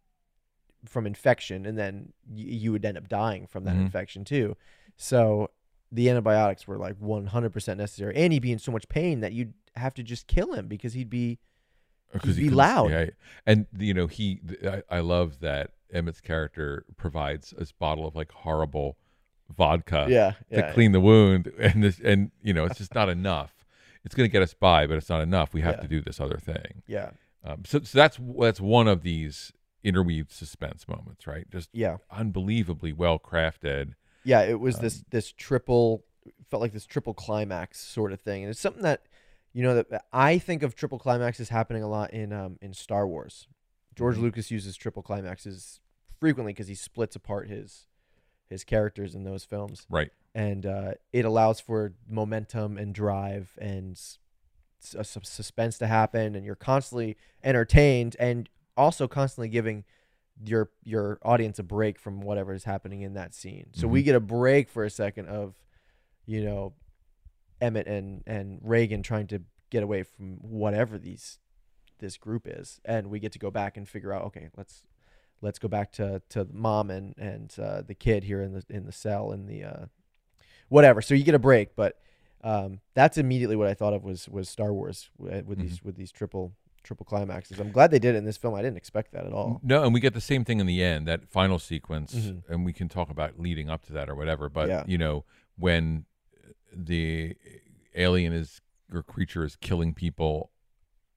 [0.85, 3.83] from infection and then y- you would end up dying from that Mhm.
[3.87, 4.57] infection too.
[4.97, 5.51] So
[5.91, 9.55] the antibiotics were like 100% necessary and he'd be in so much pain that you'd
[9.75, 11.39] have to just kill him because he'd be
[12.13, 12.91] because be he couldn't- loud.
[12.91, 13.07] Yeah,
[13.47, 14.41] and you know he.
[14.65, 18.97] I, I love that Emmett's character provides this bottle of like horrible
[19.55, 20.73] vodka yeah, to yeah.
[20.73, 23.53] clean the wound, and this and you know it's just not enough.
[24.05, 25.53] It's going to get us by, but it's not enough.
[25.53, 25.83] We have Yeah.
[25.83, 26.83] to do this other thing.
[26.87, 27.11] Yeah.
[27.45, 31.49] Um, so, so that's that's one of these interweaved suspense moments, right?
[31.51, 31.99] Just Yeah.
[32.11, 33.95] unbelievably well crafted.
[34.25, 36.05] Yeah, it was this Um, this triple
[36.51, 39.07] felt like this triple climax sort of thing, and it's something that
[39.53, 43.07] you know that I think of triple climaxes happening a lot in um in Star
[43.07, 43.47] Wars.
[43.95, 44.23] George Mhm.
[44.23, 45.81] Lucas uses triple climaxes
[46.21, 47.87] frequently because he splits apart his
[48.49, 50.11] his characters in those films, Right.
[50.35, 54.01] and uh, it allows for momentum and drive and
[54.97, 59.85] a sus- suspense to happen, and you're constantly entertained and also constantly giving
[60.45, 63.69] your your audience a break from whatever is happening in that scene.
[63.73, 64.05] So we Mhm.
[64.05, 65.55] get a break for a second of,
[66.27, 66.75] you know,
[67.61, 71.39] Emmett and and Regan trying to get away from whatever these
[71.99, 74.23] this group is, and we get to go back and figure out.
[74.27, 74.83] Okay, let's
[75.41, 78.87] let's go back to to mom and and uh, the kid here in the in
[78.87, 79.87] the cell in the uh,
[80.69, 81.01] whatever.
[81.03, 81.99] So you get a break, but
[82.43, 85.97] um, that's immediately what I thought of was was Star Wars with, with these with
[85.97, 87.59] these triple triple climaxes.
[87.59, 88.55] I'm glad they did it in this film.
[88.55, 89.61] I didn't expect that at all.
[89.65, 92.43] No, and we get the same thing in the end, that final sequence, Mhm.
[92.49, 94.49] and we can talk about leading up to that or whatever.
[94.49, 94.85] But Yeah.
[94.87, 95.25] you know,
[95.57, 96.05] when
[96.73, 97.37] the
[97.97, 98.61] alien is
[98.93, 100.53] or creature is killing people,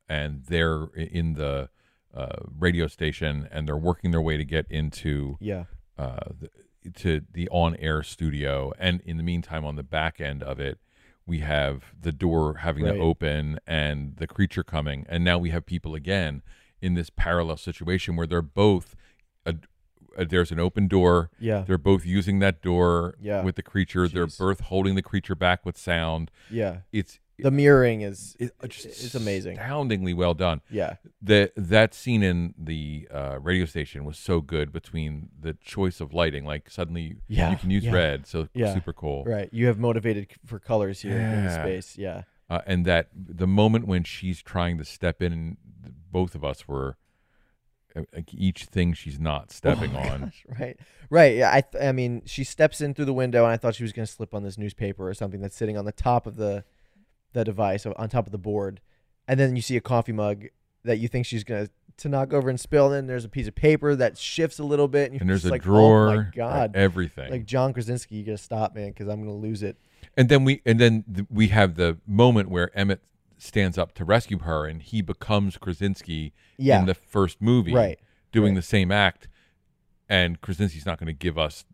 [0.07, 1.69] and they're in the
[2.13, 5.65] uh, radio station, and they're working their way to get into Yeah.
[5.97, 6.49] uh, the,
[6.95, 10.79] to the on-air studio, and in the meantime, on the back end of it,
[11.25, 12.93] we have the door having Right.
[12.93, 16.41] to open and the creature coming, and now we have people again
[16.81, 18.95] in this parallel situation where they're both.
[19.45, 19.55] A,
[20.17, 21.29] a, there's an open door.
[21.39, 21.61] Yeah.
[21.67, 23.43] They're both using that door Yeah.
[23.43, 24.07] with the creature.
[24.07, 26.31] They're both holding the creature back with sound.
[26.49, 26.77] Yeah.
[26.91, 29.57] It's The mirroring is it, it's, just it's amazing.
[29.57, 30.61] astoundingly well done.
[30.69, 30.95] Yeah.
[31.21, 36.13] The that scene in the uh, radio station was so good between the choice of
[36.13, 36.45] lighting.
[36.45, 37.91] Like suddenly Yeah, you can use yeah.
[37.91, 38.73] red, so Yeah.
[38.73, 39.23] super cool.
[39.25, 39.49] Right.
[39.51, 41.97] You have motivated for colors here in the space.
[41.97, 42.23] Yeah.
[42.49, 45.57] Uh, and that the moment when she's trying to step in, and
[46.11, 46.97] both of us were
[47.95, 50.19] uh, like each thing she's not stepping Oh on.
[50.21, 50.77] gosh, right.
[51.11, 51.35] Right.
[51.37, 51.51] Yeah.
[51.53, 53.91] I, th- I mean, she steps in through the window, and I thought she was
[53.93, 56.63] going to slip on this newspaper or something that's sitting on the top of the,
[57.33, 58.81] the device, on top of the board,
[59.27, 60.45] and then you see a coffee mug
[60.83, 62.85] that you think she's going to knock over and spill.
[62.87, 65.29] And then there's a piece of paper that shifts a little bit, and, you're And
[65.29, 66.75] there's a like, oh drawer, Oh my god!
[66.75, 67.29] everything.
[67.31, 69.77] Like John Krasinski, you got to stop, man, because I'm to lose it.
[70.17, 73.01] And then we and then th- we have the moment where Emmett
[73.37, 76.79] stands up to rescue her, and he becomes Krasinski Yeah.
[76.79, 77.99] in the first movie, Right.
[78.31, 78.59] Doing Right.
[78.59, 79.27] the same act,
[80.07, 81.65] and Krasinski's not going to give us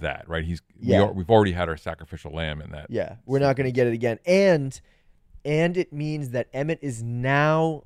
[0.00, 0.44] that, right?
[0.44, 0.98] He's Yeah.
[0.98, 2.86] we are, we've already had our sacrificial lamb in that.
[2.90, 4.78] Yeah, we're not going to get it again, and
[5.44, 7.84] and it means that Emmett is now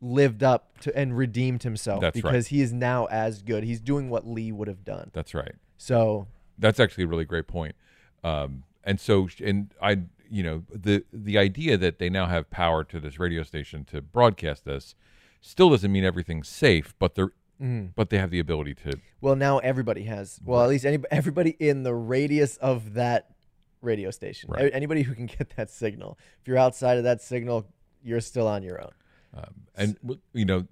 [0.00, 2.30] lived up to and redeemed himself That's right.
[2.32, 3.64] because he is now as good.
[3.64, 5.10] He's doing what Lee would have done.
[5.12, 5.54] That's right.
[5.78, 6.26] So
[6.58, 7.76] That's actually a really great point.
[8.24, 12.82] Um, and so, and I, you know, the the idea that they now have power
[12.84, 14.94] to this radio station to broadcast this
[15.40, 17.14] still doesn't mean everything's safe, but
[17.58, 18.98] they're but they have the ability to.
[19.20, 20.40] well, now everybody has.
[20.44, 23.30] Well, at least any, everybody in the radius of that
[23.82, 24.50] radio station.
[24.50, 24.70] Right.
[24.72, 26.18] Anybody who can get that signal.
[26.40, 27.66] If you're outside of that signal,
[28.02, 28.92] you're still on your own.
[29.34, 29.96] Um, and
[30.32, 30.66] you know,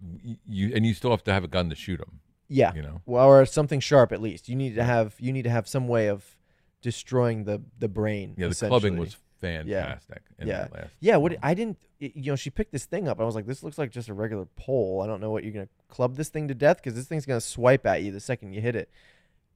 [0.46, 2.20] you and you still have to have a gun to shoot them.
[2.48, 2.72] Yeah.
[2.74, 3.02] You know.
[3.06, 4.48] Well, or something sharp at least.
[4.48, 6.36] You need to have you need to have some way of
[6.80, 8.34] destroying the the brain.
[8.36, 9.16] Yeah, the clubbing was
[9.48, 10.22] fantastic.
[10.38, 10.68] In yeah.
[10.72, 11.38] Last Yeah, what one.
[11.42, 13.18] I didn't, you know, she picked this thing up.
[13.18, 15.00] And I was like, this looks like just a regular pole.
[15.02, 17.40] I don't know what you're gonna club this thing to death because this thing's gonna
[17.40, 18.90] swipe at you the second you hit it.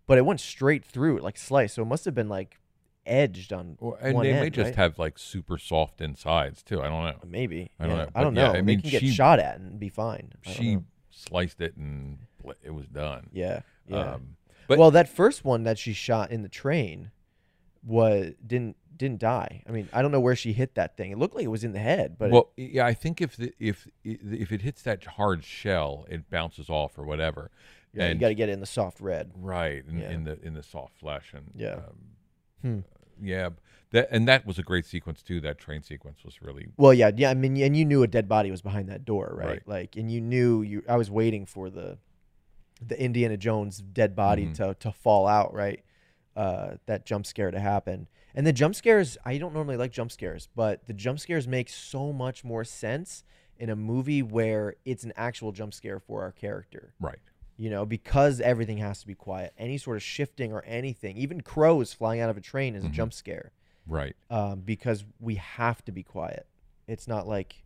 [0.07, 1.75] But it went straight through it, like slice.
[1.75, 2.59] So it must have been like
[3.07, 4.77] edged on Or, and they end, may just right?
[4.77, 6.81] have like super soft insides too.
[6.81, 7.19] I don't know.
[7.27, 7.71] maybe.
[7.81, 8.05] I don't yeah.
[8.05, 8.53] know, I don't but yeah, know.
[8.53, 10.33] I they mean, can get she- shot at and be fine.
[10.43, 10.85] She know.
[11.11, 12.19] sliced it and
[12.63, 13.29] it was done.
[13.33, 14.15] yeah, yeah.
[14.15, 17.11] Um, but well, that first one that she shot in the train
[17.83, 19.63] was didn't didn't die.
[19.69, 21.11] I mean, I don't know where she hit that thing.
[21.13, 23.37] It looked like it was in the head, but it- well, yeah, I think if
[23.37, 27.51] the, if if it hits that hard shell, it bounces off or whatever.
[27.95, 29.33] yeah, you got to get it in the soft red.
[29.37, 30.11] right in, Yeah.
[30.11, 31.75] in the in the soft flesh and Yeah.
[31.77, 31.83] um,
[32.63, 32.81] Hmm.
[33.23, 33.51] yeah.
[33.91, 35.41] That and that was a great sequence too.
[35.41, 37.31] That train sequence was really Well, yeah, yeah.
[37.31, 39.47] I mean, and you knew a dead body was behind that door, right?
[39.49, 39.63] Right.
[39.69, 40.83] Like, and you knew you.
[40.89, 41.97] I was waiting for the,
[42.87, 44.55] the Indiana Jones dead body Mhm.
[44.57, 45.83] to to fall out, right?
[46.37, 48.07] Uh, that jump scare to happen,
[48.39, 49.19] and the jump scares.
[49.25, 53.25] I don't normally like jump scares, but the jump scares make so much more sense
[53.59, 56.95] in a movie where it's an actual jump scare for our character.
[57.01, 57.19] right.
[57.57, 59.53] You know, because everything has to be quiet.
[59.59, 62.89] Any sort of shifting or anything, even crows flying out of a train, is a
[62.89, 62.93] Mhm.
[62.93, 63.51] jump scare
[63.89, 64.15] Right.
[64.31, 66.47] um, because we have to be quiet.
[66.87, 67.65] It's not like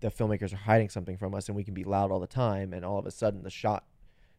[0.00, 2.72] the filmmakers are hiding something from us and we can be loud all the time,
[2.72, 3.84] and all of a sudden the shot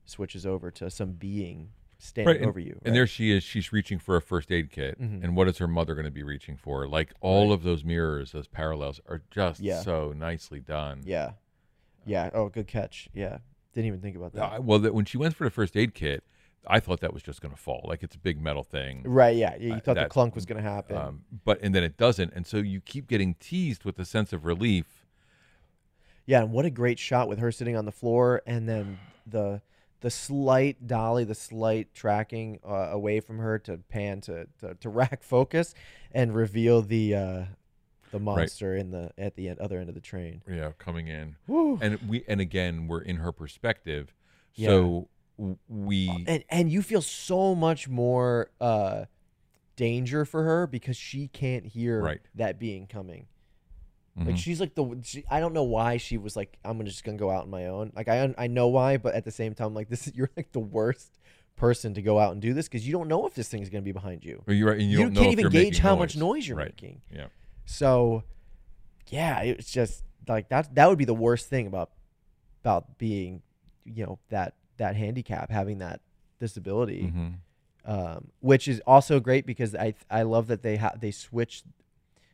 [0.04, 2.80] switches over to some being standing Right, and, over you.
[2.84, 3.44] and there she is.
[3.44, 5.24] She's reaching for a first aid kit, Mhm.
[5.24, 6.88] and what is her mother going to be reaching for?
[6.88, 7.54] Like all Right.
[7.54, 9.82] of those mirrors, those parallels are just Yeah.
[9.82, 11.02] so nicely done.
[11.06, 11.34] yeah,
[12.06, 12.30] yeah.
[12.34, 13.10] Oh, good catch.
[13.14, 13.40] Yeah,
[13.74, 14.44] didn't even think about that.
[14.54, 16.24] Uh, well, that when she went for the first aid kit,
[16.68, 17.82] I thought that was just going to fall.
[17.86, 19.04] Like it's a big metal thing.
[19.04, 19.36] right?
[19.36, 19.68] Yeah, yeah.
[19.68, 20.96] You Uh, thought that- the clunk was going to happen.
[20.98, 24.32] Um, but and then it doesn't, and so you keep getting teased with a sense
[24.34, 25.06] of relief.
[26.26, 29.62] Yeah, and what a great shot with her sitting on the floor, and then the
[30.02, 34.90] the slight dolly, the slight tracking uh, away from her to pan to, to to
[35.02, 35.74] rack focus
[36.12, 37.44] and reveal the uh,
[38.12, 40.42] the monster in the at the end, other end of the train.
[40.50, 41.78] Yeah, coming in, Woo.
[41.82, 44.14] and we and again we're in her perspective,
[44.58, 49.06] so w we And and you feel so much more uh,
[49.76, 52.22] danger for her because she can't hear Right.
[52.36, 53.28] that being coming.
[54.18, 54.28] Mhm.
[54.28, 57.04] Like she's like the she, I don't know why she was like I'm gonna just
[57.04, 57.92] gonna go out on my own.
[57.96, 60.52] Like I I know why, but at the same time like this is you're like
[60.52, 61.20] the worst
[61.56, 63.82] person to go out and do this because you don't know if this thing's gonna
[63.82, 64.44] be behind you.
[64.48, 66.68] Well, you're right, and you, You, don't can't even gauge how much noise you're Right.
[66.68, 67.02] making.
[67.14, 67.28] Yeah,
[67.66, 68.24] So
[69.08, 70.74] yeah, it's just like that.
[70.76, 71.92] That would be the worst thing about
[72.62, 73.42] about being
[73.86, 76.02] you know that that handicap having that
[76.40, 77.28] disability hmm
[77.86, 81.66] um, which is also great because I I love that they ha- they switched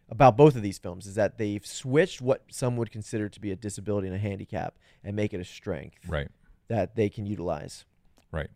[0.10, 3.51] about both of these films is that they've switched what some would consider to be
[3.51, 6.30] a disability and a handicap and make it a strength Right.
[6.68, 7.86] that they can utilize.
[8.32, 8.49] Right.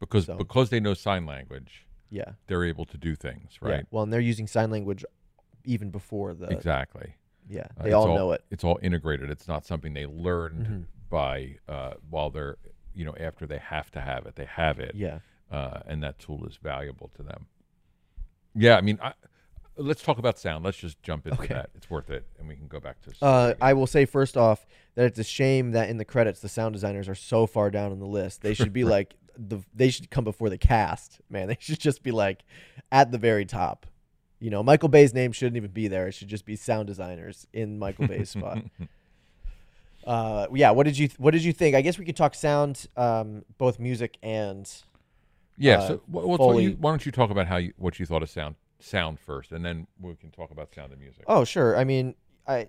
[0.00, 2.32] Because So- because they know sign language, Yeah.
[2.46, 3.68] they're able to do things, Yeah.
[3.68, 3.86] right?
[3.90, 5.04] Well, and they're using sign language
[5.64, 7.14] even before the exactly.
[7.48, 7.66] yeah.
[7.76, 8.44] Uh, They it's all know it.
[8.50, 9.30] It's all integrated.
[9.30, 10.84] It's not something they learned Mhm.
[11.10, 12.56] by uh, while they're
[12.94, 14.36] you know after they have to have it.
[14.36, 15.18] They have it, Yeah.
[15.50, 17.46] uh, and that tool is valuable to them.
[18.54, 19.12] Yeah, I mean, I,
[19.76, 20.64] let's talk about sound.
[20.64, 21.54] Let's just jump into Okay.
[21.54, 21.70] that.
[21.74, 23.12] It's worth it, and we can go back to.
[23.24, 23.54] Uh.
[23.60, 26.72] I will say first off that it's a shame that in the credits the sound
[26.72, 28.42] designers are so far down on the list.
[28.42, 31.48] They should be like the they should come before the cast, man.
[31.48, 32.44] They should just be like
[32.90, 33.86] at the very top.
[34.38, 36.08] You know, Michael Bay's name shouldn't even be there.
[36.08, 38.58] It should just be sound designers in Michael Bay's spot.
[40.06, 40.70] Uh, yeah.
[40.70, 41.74] What did you What did you think?
[41.74, 44.70] I guess we could talk sound, um, both music and
[45.58, 45.78] yeah.
[45.78, 48.54] uh, so, you, why don't you talk about how you, what you thought of sound
[48.78, 51.24] sound first, and then we can talk about sound and music.
[51.26, 51.76] Oh, sure.
[51.76, 52.14] I mean,
[52.46, 52.68] I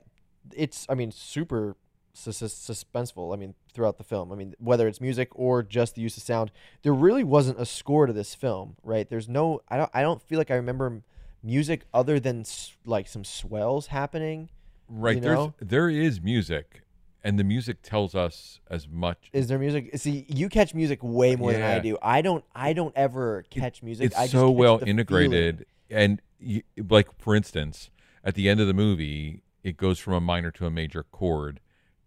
[0.55, 1.76] it's I mean super
[2.14, 3.34] sus- sus- suspenseful.
[3.34, 4.32] I mean, throughout the film.
[4.32, 6.51] I mean, whether it's music or just the use of sound,
[6.84, 9.10] there really wasn't a score to this film, right?
[9.10, 11.01] There's no I don't I don't feel like I remember
[11.43, 14.49] music other than s- like some swells happening.
[14.89, 15.16] Right.
[15.16, 15.53] you There's know?
[15.60, 16.84] there is music,
[17.24, 19.30] and the music tells us as much.
[19.34, 19.91] Is there music?
[19.97, 21.97] See, you catch music way more than I do.
[22.01, 24.05] I don't I don't ever catch music.
[24.08, 27.89] it's I just so well integrated, and you, like for instance,
[28.23, 31.59] at the end of the movie, it goes from a minor to a major chord,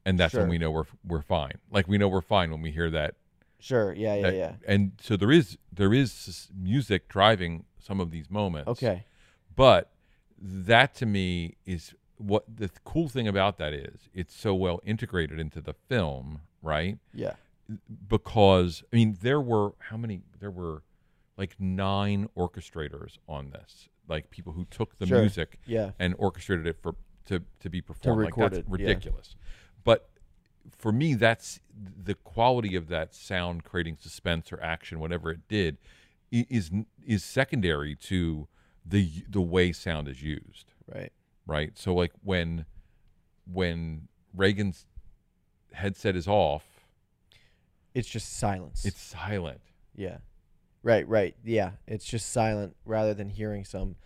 [0.04, 0.42] and that's Sure.
[0.42, 1.54] when we know we're we're fine.
[1.70, 3.14] Like we know we're fine when we hear that.
[3.58, 3.92] Sure.
[3.92, 4.14] Yeah.
[4.14, 4.22] Yeah.
[4.22, 4.52] that- Yeah.
[4.66, 8.68] And so there is there is music driving some of these moments.
[8.68, 9.04] Okay.
[9.54, 9.90] But
[10.38, 14.80] that to me is what the th- cool thing about that is it's so well
[14.84, 16.98] integrated into the film, right?
[17.12, 17.34] Yeah.
[18.08, 20.82] Because I mean there were how many there were
[21.40, 23.88] like nine orchestrators on this.
[24.06, 25.20] Like people who took the Sure.
[25.22, 25.92] music Yeah.
[25.98, 26.94] and orchestrated it for
[27.26, 28.22] to to be performed.
[28.24, 28.86] like record that's it, yeah.
[28.88, 29.34] ridiculous.
[29.82, 30.10] But
[30.76, 35.78] for me, that's the quality of that sound creating suspense or action, whatever it did,
[36.30, 36.70] is
[37.04, 38.46] is secondary to
[38.84, 41.12] the the way sound is used, Right.
[41.46, 41.76] right?
[41.78, 42.66] So like when
[43.50, 44.86] when Regan's
[45.72, 46.84] headset is off,
[47.94, 48.84] It's just silence.
[48.84, 49.62] it's silent.
[49.94, 50.18] Yeah.
[50.82, 51.34] Right, right.
[51.44, 51.72] Yeah.
[51.86, 53.96] It's just silent rather than hearing some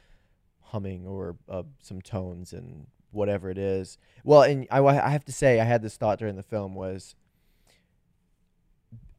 [0.61, 3.97] humming or uh, some tones and whatever it is.
[4.25, 7.15] Well, and I, I have to say, I had this thought during the film was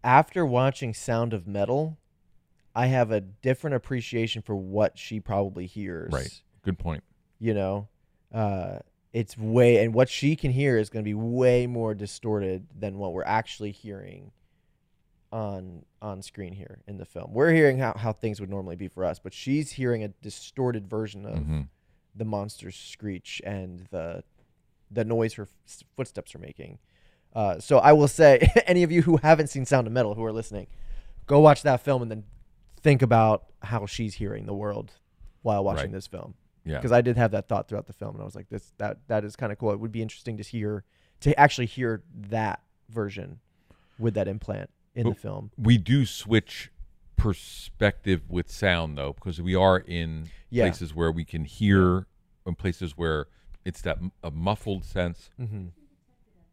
[0.04, 1.98] after watching Sound of Metal,
[2.76, 6.12] I have a different appreciation for what she probably hears.
[6.12, 6.42] Right.
[6.62, 7.04] Good point.
[7.40, 7.88] You know,
[8.34, 8.80] uh,
[9.14, 12.98] it's way, and what she can hear is going to be way more distorted than
[12.98, 14.32] what we're actually hearing
[15.36, 17.34] on on screen here in the film.
[17.34, 20.88] We're hearing how, how things would normally be for us, but she's hearing a distorted
[20.88, 21.68] version of Mhm.
[22.16, 24.24] the monster's screech and the
[24.90, 26.78] the noise her f- footsteps are making.
[27.34, 30.24] Uh, so I will say, any of you who haven't seen Sound of Metal who
[30.24, 30.68] are listening,
[31.28, 32.24] go watch that film and then
[32.82, 34.94] think about how she's hearing the world
[35.42, 35.92] while watching Right.
[35.92, 36.36] this film.
[36.64, 36.78] Yeah.
[36.78, 39.00] Because I did have that thought throughout the film, and I was like, "This that
[39.08, 39.72] that is kind of cool.
[39.72, 40.86] It would be interesting to hear
[41.22, 43.40] to actually hear that version
[44.00, 46.72] with that implant in the film." we do switch
[47.18, 50.66] perspective with sound though because we are in Yeah.
[50.66, 52.08] places where we can hear
[52.46, 53.28] and places where
[53.64, 55.68] it's that a muffled sense Mm-hmm.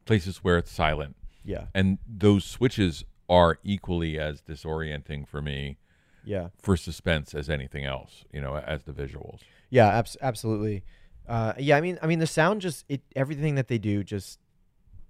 [0.05, 5.79] places where it's silent Yeah, and those switches are equally as disorienting for me
[6.25, 6.49] yeah.
[6.59, 9.41] for suspense as anything else you know as the visuals
[9.71, 10.85] Yeah, abs- absolutely.
[11.29, 14.39] Uh, yeah, I mean, I mean, the sound just it everything that they do just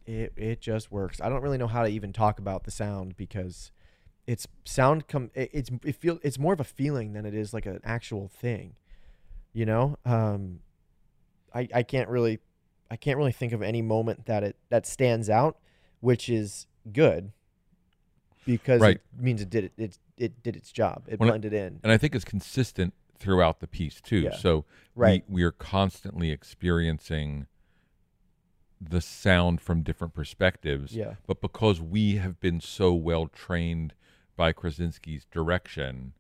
[0.07, 1.21] it it just works.
[1.21, 3.71] I don't really know how to even talk about the sound because
[4.27, 7.53] it's sound come it, it's it feel it's more of a feeling than it is
[7.55, 8.75] like an actual thing.
[9.53, 10.61] You know, um,
[11.55, 12.39] I I can't really
[12.91, 15.59] I can't really think of any moment that it that stands out,
[16.01, 17.33] which is good
[18.45, 18.97] because Right.
[18.97, 21.05] it means it did it it, it did its job.
[21.09, 21.81] It When I- blended in.
[21.83, 24.37] and i think it's consistent throughout the piece too Yeah.
[24.37, 24.65] so
[24.97, 25.23] Right.
[25.29, 27.47] we, we are constantly experiencing
[28.91, 31.15] the sound from different perspectives Yeah.
[31.27, 33.95] but because we have been so well trained
[34.37, 36.15] by Krasinski's direction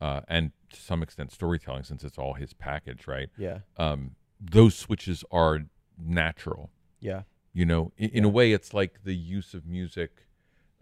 [0.00, 3.30] uh, and to some extent storytelling, since it's all his package, right?
[3.38, 3.60] Yeah.
[3.78, 5.60] Um, those switches are
[5.98, 6.70] natural.
[7.00, 7.22] Yeah.
[7.52, 10.26] You know, in, in a way, it's like the use of music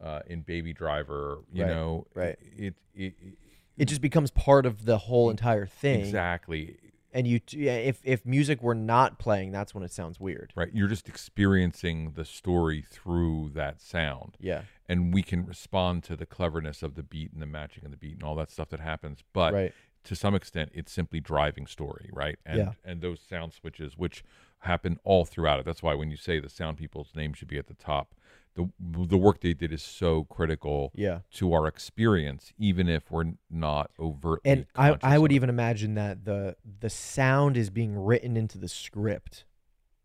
[0.03, 1.39] uh, in Baby Driver.
[1.53, 2.37] You Right, know, right.
[2.57, 3.35] It, it, it
[3.76, 6.01] it just becomes part of the whole entire thing.
[6.01, 6.76] exactly
[7.15, 10.53] And you, t- yeah, if if music were not playing, that's when it sounds weird.
[10.57, 10.71] right.
[10.73, 14.37] You're just experiencing the story through that sound.
[14.41, 14.63] Yeah.
[14.89, 17.97] and we can respond to the cleverness of the beat and the matching of the
[17.97, 19.23] beat and all that stuff that happens.
[19.33, 19.73] But right.
[20.05, 22.39] to some extent it's simply driving story, right?
[22.47, 22.73] And Yeah.
[22.85, 24.25] and those sound switches which
[24.61, 25.65] happen all throughout it.
[25.67, 28.15] That's why when you say the sound people's name should be at the top,
[28.55, 31.20] the the work they did is so critical Yeah.
[31.32, 34.50] to our experience, even if we're not overtly.
[34.50, 38.68] And I, I would even imagine that the the sound is being written into the
[38.68, 39.44] script,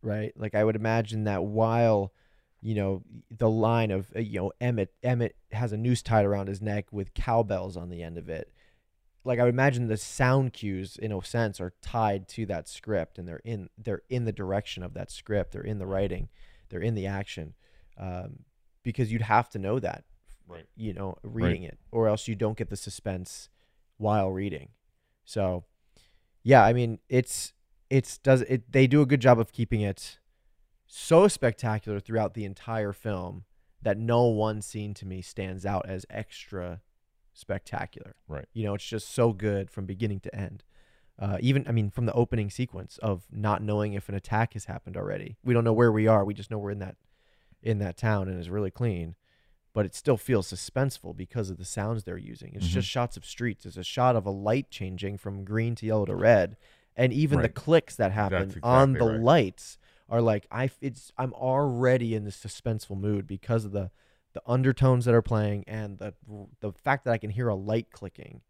[0.02, 0.32] right?
[0.38, 2.14] Like I would imagine that while,
[2.62, 6.48] you know, the line of uh, you know Emmett Emmett has a noose tied around
[6.48, 8.52] his neck with cowbells on the end of it.
[9.26, 13.18] Like I would imagine the sound cues in a sense are tied to that script
[13.18, 15.52] and they're in they're in the direction of that script.
[15.52, 16.30] They're in the writing.
[16.70, 17.54] They're in the action.
[18.00, 18.40] Um,
[18.84, 20.06] because you'd have to know that
[20.48, 20.66] right.
[20.76, 23.50] you know, reading it, or else you don't get the suspense
[23.98, 24.70] while reading.
[25.26, 25.66] So,
[26.44, 27.54] yeah, I mean, it's
[27.90, 30.20] it's does it they do a good job of keeping it
[30.86, 33.44] so spectacular throughout the entire film
[33.82, 36.82] that no one scene to me stands out as extra
[37.34, 38.16] spectacular.
[38.28, 38.46] Right.
[38.54, 40.64] You know, it's just so good from beginning to end.
[41.20, 44.66] Uh, even I mean, from the opening sequence of not knowing if an attack has
[44.66, 45.38] happened already.
[45.44, 46.24] We don't know where we are.
[46.24, 46.96] We just know we're in that
[47.62, 49.16] in that town and is really clean
[49.74, 52.52] but it still feels suspenseful because of the sounds they're using.
[52.56, 52.70] It's Mhm.
[52.72, 53.64] just shots of streets.
[53.64, 56.58] It's a shot of a light changing from green to yellow to red,
[56.96, 59.20] and even the clicks that happen That's on the right.
[59.20, 59.78] lights
[60.10, 60.72] are like I.
[60.82, 63.92] It's I'm already in this suspenseful mood because of the
[64.34, 66.16] the undertones that are playing and the
[66.60, 68.42] the fact that I can hear a light clicking.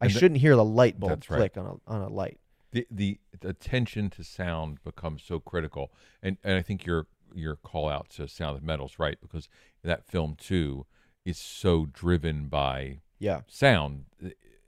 [0.00, 1.38] I And the- shouldn't hear the light bulb That's right.
[1.52, 2.38] click on a on a light.
[2.70, 5.90] the, the attention to sound becomes so critical
[6.22, 7.06] and and i think your
[7.38, 9.18] your call out to sound of metal's right?
[9.20, 9.48] Because
[9.82, 10.86] that film too
[11.24, 14.04] is so driven by Yeah, sound.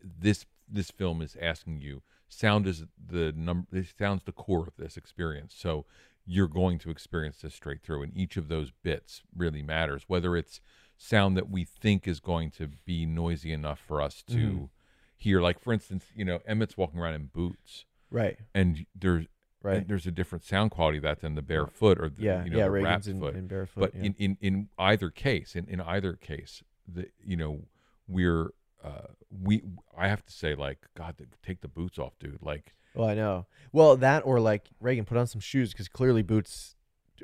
[0.02, 4.76] This this film is asking you sound is the number this sounds the core of
[4.78, 5.54] this experience.
[5.56, 5.84] So
[6.26, 10.36] you're going to experience this straight through and each of those bits really matters whether
[10.36, 10.60] it's
[10.96, 14.70] sound that we think is going to be noisy enough for us to Mhm.
[15.16, 15.40] hear.
[15.40, 17.84] Like for instance you know emmett's walking around in boots.
[18.10, 19.26] Right, and there's
[19.62, 19.76] right.
[19.78, 22.50] and there's a different sound quality to that than the barefoot or the, yeah, you
[22.50, 22.64] know yeah.
[22.64, 23.80] the Regan's in, foot in barefoot.
[23.80, 24.02] but yeah.
[24.04, 27.62] in, in in either case in, in either case the you know
[28.08, 28.50] we're
[28.82, 29.08] uh
[29.42, 29.62] we
[29.96, 33.46] i have to say like god take the boots off dude like Well, I know.
[33.72, 36.74] Well, that or like Regan put on some shoes because clearly boots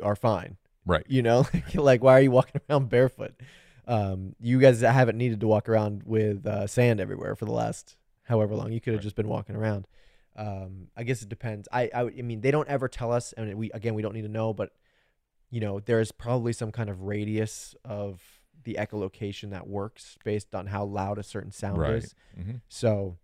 [0.03, 0.59] are fine.
[0.85, 3.35] right You know, like why are you walking around barefoot?
[3.89, 7.97] Um, you guys haven't needed to walk around with uh, sand everywhere for the last
[8.25, 8.71] however long.
[8.73, 9.05] You could have Right.
[9.05, 9.87] just been walking around.
[10.37, 11.69] Um, I guess it depends.
[11.73, 14.23] I, I I mean they don't ever tell us, and we again we don't need
[14.23, 14.71] to know, but
[15.51, 18.21] you know there's probably some kind of radius of
[18.65, 22.15] the echolocation that works based on how loud a certain sound right is.
[22.35, 23.17] hmm So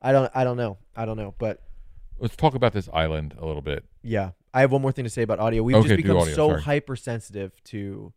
[0.00, 1.62] I don't I don't know I don't know, but
[2.18, 4.30] let's talk about this island a little bit Yeah.
[4.54, 5.62] I have one more thing to say about audio.
[5.62, 6.62] We've Okay, just become audio, so sorry.
[6.62, 8.12] hypersensitive to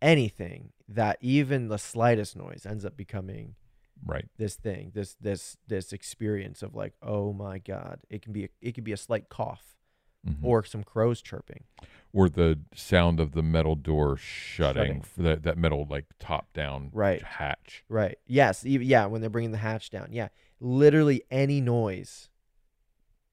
[0.00, 3.56] anything that even the slightest noise ends up becoming
[4.04, 8.44] right this thing, this this this experience of like, oh my god, it can be
[8.44, 9.74] a, it could be a slight cough
[10.26, 10.38] Mhm.
[10.42, 11.64] or some crows chirping.
[12.12, 15.24] or the sound of the metal door shutting, Shutting.
[15.24, 17.22] that that metal like top down Right.
[17.22, 18.18] hatch Right.
[18.26, 18.64] Yes.
[18.64, 19.06] Yeah.
[19.06, 20.08] When they're bringing the hatch down.
[20.10, 20.28] Yeah.
[20.58, 22.30] Literally any noise.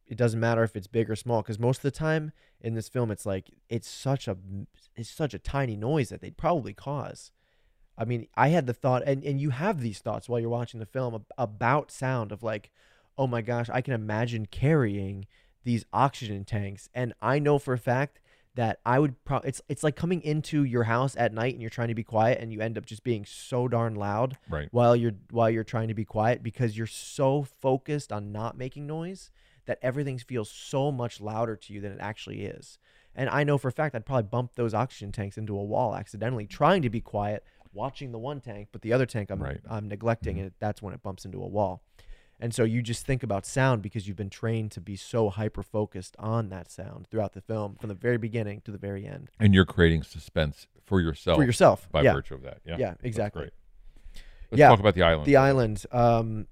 [0.05, 2.88] It doesn't matter if it's big or small, because most of the time in this
[2.89, 4.38] film, it's like it's such a
[4.95, 7.32] it's such a tiny noise that they'd probably cause.
[7.97, 10.79] I mean, I had the thought, and and you have these thoughts while you're watching
[10.79, 12.71] the film about sound of like,
[13.17, 15.27] oh my gosh, I can imagine carrying
[15.63, 18.19] these oxygen tanks, and I know for a fact
[18.55, 21.69] that I would probably it's it's like coming into your house at night and you're
[21.69, 24.95] trying to be quiet and you end up just being so darn loud right while
[24.95, 29.29] you're while you're trying to be quiet because you're so focused on not making noise
[29.65, 32.77] that everything feels so much louder to you than it actually is.
[33.15, 35.95] And I know for a fact I'd probably bump those oxygen tanks into a wall
[35.95, 37.43] accidentally, trying to be quiet,
[37.76, 39.59] watching the one tank, but the other tank I'm Right.
[39.69, 40.41] I'm neglecting, Mhm.
[40.41, 41.84] and that's when it bumps into a wall.
[42.39, 45.63] And so you just think about sound because you've been trained to be so hyper
[45.63, 49.30] focused on that sound throughout the film, from the very beginning to the very end.
[49.39, 51.89] and you're creating suspense for yourself For yourself.
[51.91, 52.13] by yeah.
[52.13, 53.41] virtue of that yeah Yeah, That's exactly.
[53.43, 53.53] great.
[54.51, 56.47] let's Yeah, talk about the island the island um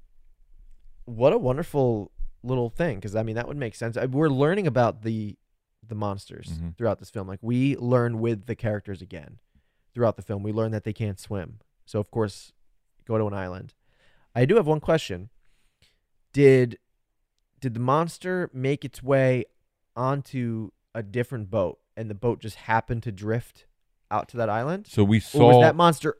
[1.05, 2.11] what a wonderful
[2.43, 5.37] little thing because i mean that would make sense we're learning about the
[5.85, 6.75] the monsters Mhm.
[6.77, 9.37] throughout this film like we learn with the characters again
[9.93, 11.59] throughout the film we learn that they can't swim.
[11.85, 12.51] So of course
[13.05, 13.73] go to an island.
[14.35, 15.29] I do have one question.
[16.31, 16.79] Did
[17.59, 19.45] did the monster make its way
[19.95, 23.65] onto a different boat and the boat just happened to drift
[24.11, 24.87] out to that island?
[24.89, 26.15] So we or saw was that monster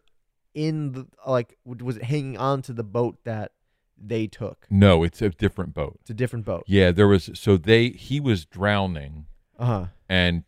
[0.53, 3.53] in the like was it hanging on to the boat that
[3.97, 4.67] they took?
[4.69, 5.97] No it's a different boat.
[6.01, 6.63] It's a different boat.
[6.67, 7.32] Yeah, there was.
[7.34, 9.26] So they he was drowning,
[9.57, 9.88] uh-huh.
[10.07, 10.43] and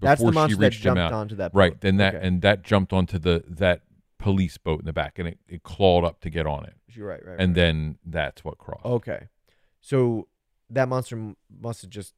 [0.00, 1.58] that's the she monster that jumped out, onto that boat.
[1.58, 1.80] right?
[1.80, 2.26] Then that Okay.
[2.26, 3.82] and that jumped onto the that
[4.18, 7.06] police boat in the back, and it, it clawed up to get on it, You're
[7.08, 7.36] right, right.
[7.38, 7.54] and right.
[7.54, 8.84] then that's what crossed.
[8.84, 9.28] okay,
[9.80, 10.28] so
[10.68, 12.14] that monster must have just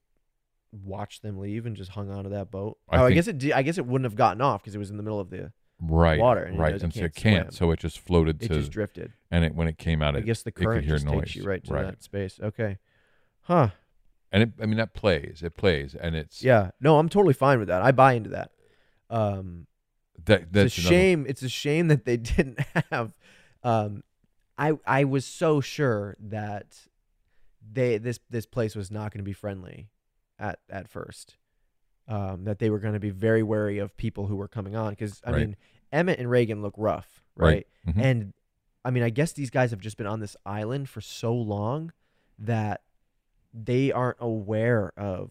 [0.85, 2.79] watched them leave and just hung onto that boat.
[2.89, 3.39] I oh, I guess it.
[3.39, 5.31] Did, I guess it wouldn't have gotten off because it was in the middle of
[5.31, 5.53] the.
[5.81, 7.53] right, water, and right, it and so it can't.
[7.53, 7.57] swim.
[7.69, 9.13] So it just floated It just drifted.
[9.31, 11.07] and it when it came out, I it, guess the it could current hear just
[11.07, 11.21] noise.
[11.25, 11.85] takes you right to right.
[11.87, 12.41] that space.
[12.43, 12.79] Okay,
[13.43, 13.69] huh?
[14.33, 16.71] And it, I mean that plays, it plays, and it's Yeah.
[16.81, 17.83] No, I'm totally fine with that.
[17.83, 18.51] I buy into that.
[19.11, 19.67] Um,
[20.25, 21.27] that that's it's a another- shame.
[21.29, 22.59] It's a shame that they didn't
[22.91, 23.13] have.
[23.63, 24.03] Um,
[24.59, 26.77] I I was so sure that
[27.73, 29.91] they this this place was not going to be friendly
[30.39, 31.37] at at first.
[32.09, 34.91] Um, that they were going to be very wary of people who were coming on
[34.91, 35.39] because I Right.
[35.41, 35.57] mean
[35.93, 37.67] Emmett and Regan look rough, right?
[37.87, 37.95] Right.
[37.97, 38.03] Mhm.
[38.05, 38.33] And
[38.85, 41.93] I mean I guess these guys have just been on this island for so long
[42.39, 42.83] that
[43.53, 45.31] they aren't aware of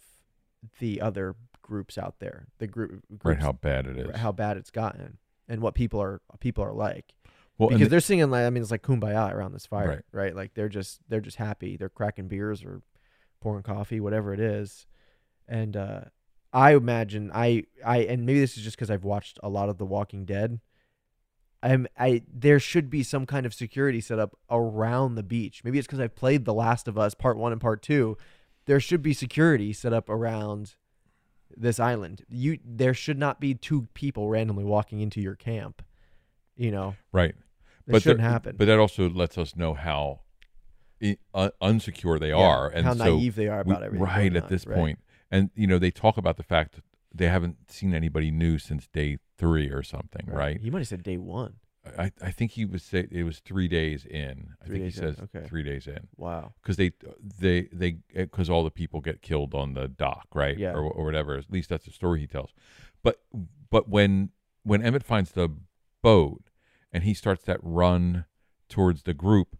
[0.79, 2.47] the other groups out there.
[2.59, 4.15] The group right how bad it is.
[4.17, 5.17] how bad it's gotten
[5.47, 7.13] and what people are people are like
[7.57, 10.01] well, because the- they're singing like I mean it's like kumbaya around this fire Right.
[10.11, 10.35] right.
[10.35, 12.81] like they're just they're just happy they're cracking beers or
[13.39, 14.85] pouring coffee whatever it is
[15.47, 16.01] and uh
[16.53, 19.77] I imagine I I and maybe this is just because I've watched a lot of
[19.77, 20.59] The Walking Dead
[21.63, 25.77] I'm I there should be some kind of security set up around the beach maybe
[25.77, 28.17] it's because I've played The Last of Us part one and part two
[28.65, 30.75] there should be security set up around
[31.57, 32.23] this island.
[32.29, 35.81] You there should not be two people randomly walking into your camp.
[36.55, 37.35] You know, right.
[37.87, 38.55] that but shouldn't that- happen.
[38.57, 40.21] But that also lets us know how
[41.03, 44.05] i- uh, unsecure they Yeah, are, and how so naive they are we- about everything.
[44.07, 44.75] right at this right.
[44.77, 44.99] point.
[45.31, 46.83] And you know, they talk about the fact that
[47.13, 50.59] they haven't seen anybody new since day three or something, right?
[50.61, 51.55] He might have said day one.
[51.97, 54.49] I, I think he was say it was three days in.
[54.61, 55.47] I think he days in, says okay.
[55.47, 56.53] three days in Wow.
[56.61, 56.91] because they
[57.39, 60.57] they they eh, because all the people get killed on the dock, right?
[60.57, 60.73] Yeah.
[60.73, 61.37] Or, or whatever.
[61.37, 62.51] At least that's the story he tells.
[63.01, 63.21] But
[63.69, 64.29] but when
[64.63, 65.49] when Emmett finds the
[66.03, 66.51] boat
[66.91, 68.25] and he starts that run
[68.69, 69.57] towards the group,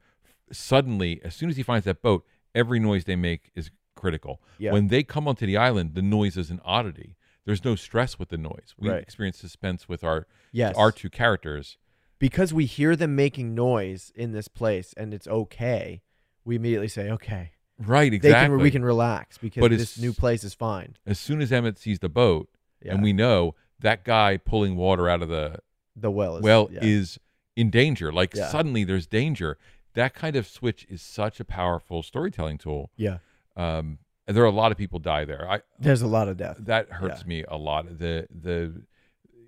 [0.52, 2.24] suddenly as soon as he finds that boat,
[2.54, 4.42] every noise they make is critical.
[4.60, 4.74] Yeah.
[4.74, 7.16] When they come onto the island, the noise is an oddity.
[7.46, 8.76] There's no stress with the noise.
[8.78, 9.02] We Right.
[9.02, 10.76] experience suspense with our Yes.
[10.78, 11.78] our two characters.
[12.20, 16.04] because we hear them making noise in this place and it's okay.
[16.46, 18.56] We immediately say, okay, Right, they exactly.
[18.58, 20.98] can we can relax because But this new place is fine.
[21.06, 22.48] as soon as Emmett sees the boat,
[22.80, 22.94] Yeah.
[22.94, 25.62] and we know that guy pulling water out of the
[25.96, 26.80] the well is well yeah.
[26.84, 27.20] is
[27.56, 28.12] in danger.
[28.14, 28.50] Like Yeah.
[28.50, 29.58] suddenly there's danger.
[29.94, 32.92] That kind of switch is such a powerful storytelling tool.
[32.96, 33.18] yeah.
[33.58, 33.98] Um,
[34.32, 35.46] and there are a lot of people die there.
[35.50, 36.56] I There's a lot of death.
[36.62, 38.00] that hurts me a lot.
[38.00, 38.84] The the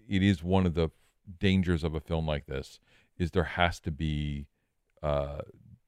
[0.09, 0.89] it is one of the
[1.39, 2.81] dangers of a film like this
[3.17, 4.47] is there has to be
[5.01, 5.39] uh,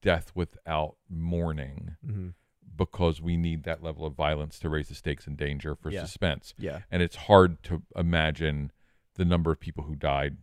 [0.02, 2.30] death without mourning hmm
[2.78, 6.02] because we need that level of violence to raise the stakes and danger for Yeah.
[6.04, 6.80] suspense Yeah.
[6.92, 8.72] and it's hard to imagine
[9.16, 10.36] the number of people who died.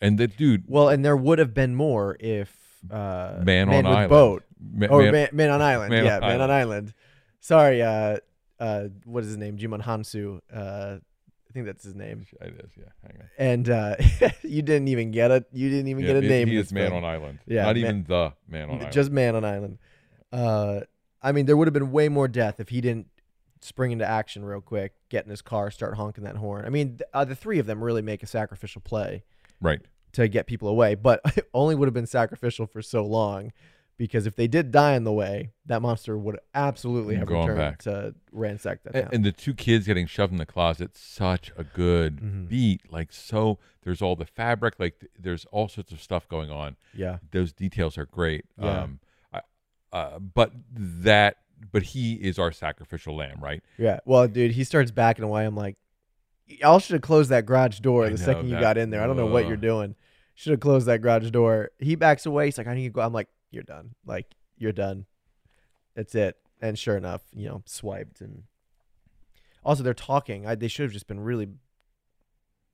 [0.00, 2.54] And the dude, Well, and there would have been more if
[2.90, 5.90] uh, man, on with island, boat Ma- or man- man, man on island.
[5.90, 6.92] Man on yeah, man on Island.
[7.40, 8.18] Sorry, uh,
[8.58, 9.56] uh, what is his name?
[9.56, 10.40] Djimon Hounsou.
[10.52, 10.98] Uh,
[11.48, 12.26] I think that's his name.
[12.40, 12.84] it is, yeah.
[13.02, 13.28] Hang on.
[13.38, 13.96] And uh,
[14.42, 15.44] you didn't even get it.
[15.52, 16.48] You didn't even Yeah, get a name.
[16.48, 17.04] He is man film.
[17.04, 17.38] on island.
[17.46, 18.92] Yeah, not man- even the man on island.
[18.92, 19.78] Just man on island.
[20.32, 20.80] Uh,
[21.22, 23.06] I mean, there would have been way more death if he didn't
[23.60, 26.64] spring into action real quick, get in his car, start honking that horn.
[26.64, 29.24] I mean, th- uh, the three of them really make a sacrificial play
[29.60, 29.80] right.
[30.12, 33.52] to get people away, but it only would have been sacrificial for so long
[33.98, 37.58] because if they did die on the way, that monster would absolutely have Gone returned
[37.58, 37.78] back.
[37.84, 39.10] to ransack that A- town.
[39.12, 42.48] And, the two kids getting shoved in the closet, such a good Mhm.
[42.48, 42.92] beat.
[42.92, 44.74] Like so, there's all the fabric.
[44.78, 46.76] Like th- there's all sorts of stuff going on.
[46.94, 48.44] yeah, Those details are great.
[48.60, 48.82] Yeah.
[48.82, 49.00] Um,
[49.32, 49.40] I,
[49.92, 51.36] uh, but that,
[51.72, 53.62] but he is our sacrificial lamb, right?
[53.78, 54.00] yeah.
[54.04, 55.46] Well, dude, he starts backing away.
[55.46, 55.76] I'm like,
[56.46, 59.02] y'all should have closed that garage door I the know, second you got in there.
[59.02, 59.94] I don't know what you're doing.
[60.34, 61.70] Should have closed that garage door.
[61.78, 62.44] He backs away.
[62.44, 63.00] He's like, I need to go.
[63.00, 63.94] I'm like, you're done.
[64.04, 65.06] Like, you're done.
[65.94, 66.36] That's it.
[66.60, 68.44] And sure enough, you know, swiped and
[69.64, 70.46] also they're talking.
[70.46, 71.48] I, they should have just been really,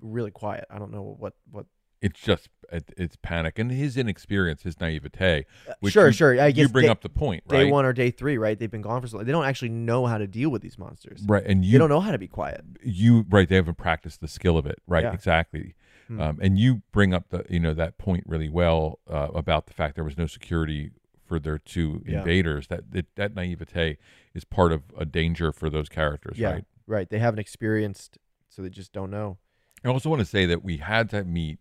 [0.01, 0.64] really quiet.
[0.70, 1.66] I don't know what what.
[2.01, 5.47] It's just it's panic and his inexperience, his naivete.
[5.68, 6.41] Uh, which sure, you- sure.
[6.41, 8.59] I guess you bring day, up the point, day one or day three, right?
[8.59, 9.27] They've been gone for so long.
[9.27, 11.23] They don't actually know how to deal with these monsters.
[11.29, 12.64] right, and They you don't know how to be quiet.
[12.83, 15.12] you right they haven't practiced the skill of it right Yeah.
[15.12, 15.75] exactly
[16.09, 16.20] Hmm.
[16.20, 19.72] um, and you bring up the you know that point really well uh, about the
[19.72, 20.90] fact there was no security
[21.26, 22.18] for their two Yeah.
[22.18, 23.98] invaders that, that that naivete
[24.34, 27.09] is part of a danger for those characters Yeah, right right.
[27.09, 29.38] They haven't experienced, so they just don't know.
[29.84, 31.59] i also want to say that we had to meet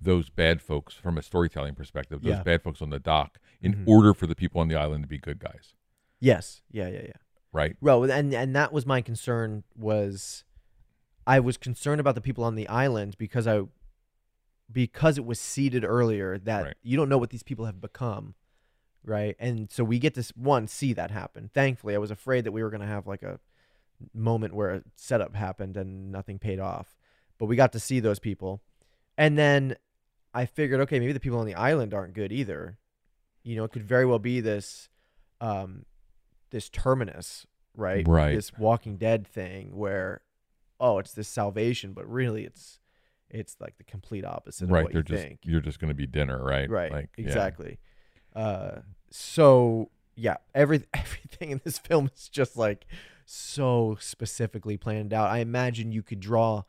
[0.00, 2.42] those bad folks from a storytelling perspective those Yeah.
[2.42, 3.88] bad folks on the dock in Mhm.
[3.88, 5.74] order for the people on the island to be good guys
[6.20, 6.62] Yes.
[6.70, 6.88] Yeah.
[6.88, 7.02] Yeah.
[7.06, 7.12] Yeah.
[7.52, 10.44] right Well, and and that was my concern was
[11.26, 13.62] I was concerned about the people on the island because I
[14.70, 16.76] because it was seeded earlier that Right.
[16.82, 18.34] you don't know what these people have become,
[19.04, 19.34] right?
[19.38, 21.50] And so we get to one see that happen.
[21.54, 23.40] Thankfully, I was afraid that we were going to have like a
[24.12, 26.96] moment where a setup happened and nothing paid off,
[27.38, 28.62] but we got to see those people,
[29.16, 29.76] and then
[30.34, 32.78] I figured, okay, maybe the people on the island aren't good either.
[33.42, 34.88] You know, it could very well be this,
[35.40, 35.86] um,
[36.50, 38.06] this terminus, right?
[38.06, 38.34] Right.
[38.34, 40.20] This Walking Dead thing where,
[40.78, 42.78] oh, it's this salvation, but really it's,
[43.30, 44.84] it's like the complete opposite of right.
[44.84, 45.40] what They're you just think.
[45.44, 46.68] you're just going to be dinner, right?
[46.68, 46.90] Right.
[46.90, 47.26] Like yeah.
[47.26, 47.78] exactly.
[48.34, 52.86] Uh, so yeah, every everything in this film is just like
[53.24, 55.30] so specifically planned out.
[55.30, 56.64] I imagine you could draw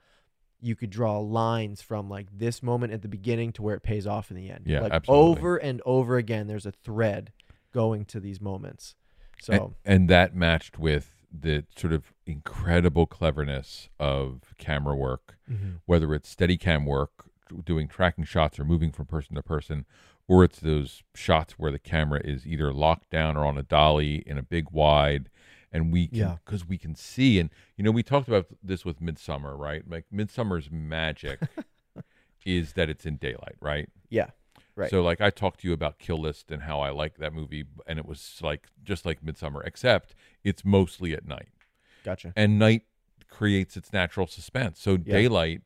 [0.61, 4.05] you could draw lines from like this moment at the beginning to where it pays
[4.05, 4.63] off in the end.
[4.65, 5.31] Yeah, like absolutely.
[5.31, 7.31] over and over again there's a thread
[7.73, 8.95] going to these moments.
[9.41, 15.79] So and, and that matched with the sort of incredible cleverness of camera work, Mhm.
[15.85, 17.29] whether it's steady cam work,
[17.65, 19.85] doing tracking shots or moving from person to person,
[20.27, 24.17] or it's those shots where the camera is either locked down or on a dolly
[24.27, 25.29] in a big wide.
[25.71, 28.99] And we can, because we can see, and you know, we talked about this with
[28.99, 29.87] Midsommar, right?
[29.87, 31.39] Like Midsommar's magic
[32.45, 33.89] is that it's in daylight, right?
[34.09, 34.29] yeah.
[34.79, 34.89] Right.
[34.89, 37.65] So like I talked to you about Kill List and how I like that movie,
[37.85, 41.49] and it was like just like Midsommar, except it's mostly at night,
[42.05, 42.31] Gotcha.
[42.35, 42.83] and night
[43.29, 44.79] creates its natural suspense.
[44.79, 45.13] So Yeah.
[45.15, 45.61] daylight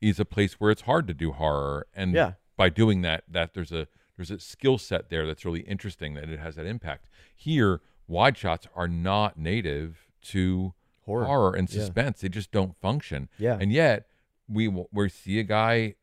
[0.00, 2.32] is a place where it's hard to do horror, and Yeah.
[2.56, 6.28] by doing that, that there's a there's a skill set there that's really interesting that
[6.28, 7.08] it has that impact.
[7.34, 10.74] Here, wide shots are not native to
[11.06, 11.24] Horror.
[11.24, 11.80] horror, and Yeah.
[11.80, 13.30] suspense; they just don't function.
[13.38, 13.56] Yeah.
[13.58, 14.06] And yet
[14.46, 15.94] we we see a guy,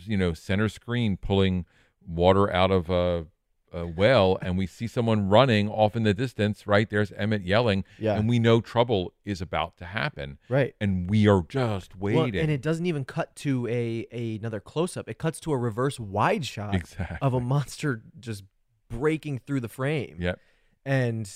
[0.00, 1.64] you know, center screen pulling
[2.06, 3.26] water out of a,
[3.72, 6.66] a well, and we see someone running off in the distance.
[6.66, 8.14] Right there's Emmett yelling, Yeah.
[8.16, 10.74] and we know trouble is about to happen, right.
[10.80, 12.40] and we are just Well, waiting.
[12.40, 15.08] and it doesn't even cut to a, a another close up.
[15.08, 17.18] It cuts to a reverse wide shot exactly.
[17.20, 18.44] of a monster just
[18.88, 20.16] breaking through the frame.
[20.20, 20.38] Yep.
[20.86, 21.28] And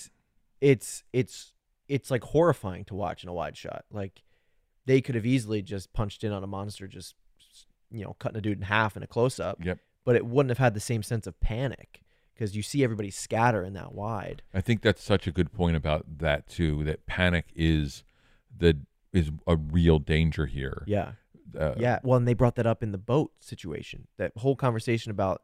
[0.61, 1.53] it's it's
[1.87, 3.83] it's like horrifying to watch in a wide shot.
[3.91, 4.23] Like
[4.85, 7.15] they could have easily just punched in on a monster just
[7.91, 9.79] you know, cutting a dude in half in a close up, Yep.
[10.09, 12.01] But it wouldn't have had the same sense of panic
[12.33, 14.41] because you see everybody scatter in that wide.
[14.51, 16.83] I think that's such a good point about that too.
[16.83, 18.03] That panic is
[18.57, 18.79] the
[19.13, 20.81] is a real danger here.
[20.87, 21.11] Yeah.
[21.55, 21.99] Uh, Yeah.
[22.01, 24.07] Well, and they brought that up in the boat situation.
[24.17, 25.43] That whole conversation about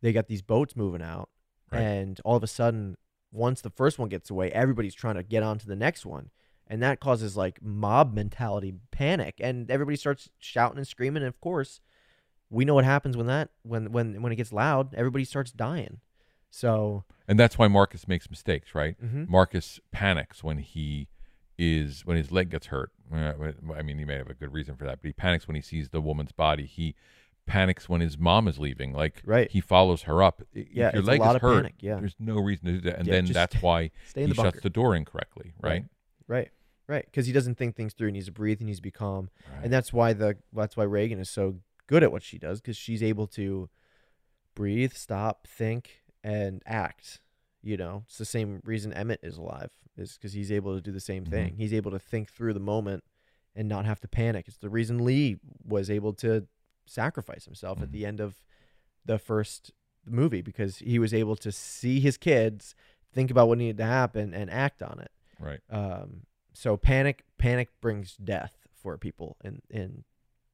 [0.00, 1.28] they got these boats moving out,
[1.70, 1.82] Right.
[1.82, 2.96] and all of a sudden,
[3.30, 6.30] once the first one gets away, everybody's trying to get onto the next one,
[6.66, 11.22] and that causes like mob mentality, panic, and everybody starts shouting and screaming.
[11.22, 11.82] And of course,
[12.50, 14.94] we know what happens when that when when when it gets loud.
[14.94, 16.00] Everybody starts dying.
[16.50, 18.96] So And that's why Marcus makes mistakes, right?
[19.02, 19.28] Mhm.
[19.28, 21.08] Marcus panics when he
[21.58, 22.92] is when his leg gets hurt.
[23.12, 23.32] Uh,
[23.74, 25.60] I mean, he may have a good reason for that, but he panics when he
[25.62, 26.66] sees the woman's body.
[26.66, 26.94] He
[27.46, 28.92] panics when his mom is leaving.
[28.92, 29.50] Like, Right.
[29.50, 30.42] he follows her up.
[30.52, 31.56] If Yeah, your it's a leg lot is hurt.
[31.62, 31.96] panic, yeah.
[32.00, 34.42] there's no reason to do that, and Yeah, then that's why stay in he the
[34.42, 35.84] shuts the door incorrectly, right?
[36.26, 36.50] right,
[36.88, 38.08] right, because he doesn't think things through.
[38.08, 38.58] He needs to breathe.
[38.60, 39.30] And he needs to be calm.
[39.52, 39.64] Right.
[39.64, 42.76] and that's why the that's why Regan is so good at what she does because
[42.76, 43.68] she's able to
[44.54, 47.20] breathe, stop, think, and act.
[47.62, 50.92] You know, it's the same reason Emmett is alive is because he's able to do
[50.92, 51.54] the same thing.
[51.54, 51.56] Mhm.
[51.56, 53.02] He's able to think through the moment
[53.54, 54.46] and not have to panic.
[54.46, 56.46] It's the reason Lee was able to
[56.84, 57.92] sacrifice himself at Mhm.
[57.92, 58.44] the end of
[59.04, 59.72] the first
[60.04, 62.74] movie because he was able to see his kids,
[63.12, 65.10] think about what needed to happen, and act on it.
[65.40, 65.60] right.
[65.68, 70.04] Um, so panic panic brings death for people in in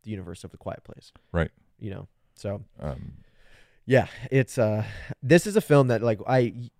[0.02, 1.12] the universe of the Quiet Place.
[1.32, 1.50] Right.
[1.78, 2.08] You know.
[2.34, 3.18] So Um,
[3.86, 4.84] yeah, it's uh
[5.22, 6.70] this is a film that like I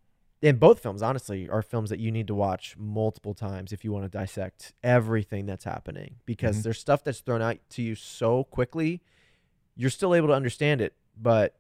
[0.41, 3.93] in both films honestly are films that you need to watch multiple times if you
[3.93, 6.63] want to dissect everything that's happening because Mhm.
[6.65, 9.01] there's stuff that's thrown out to you so quickly
[9.77, 11.57] you're still able to understand it but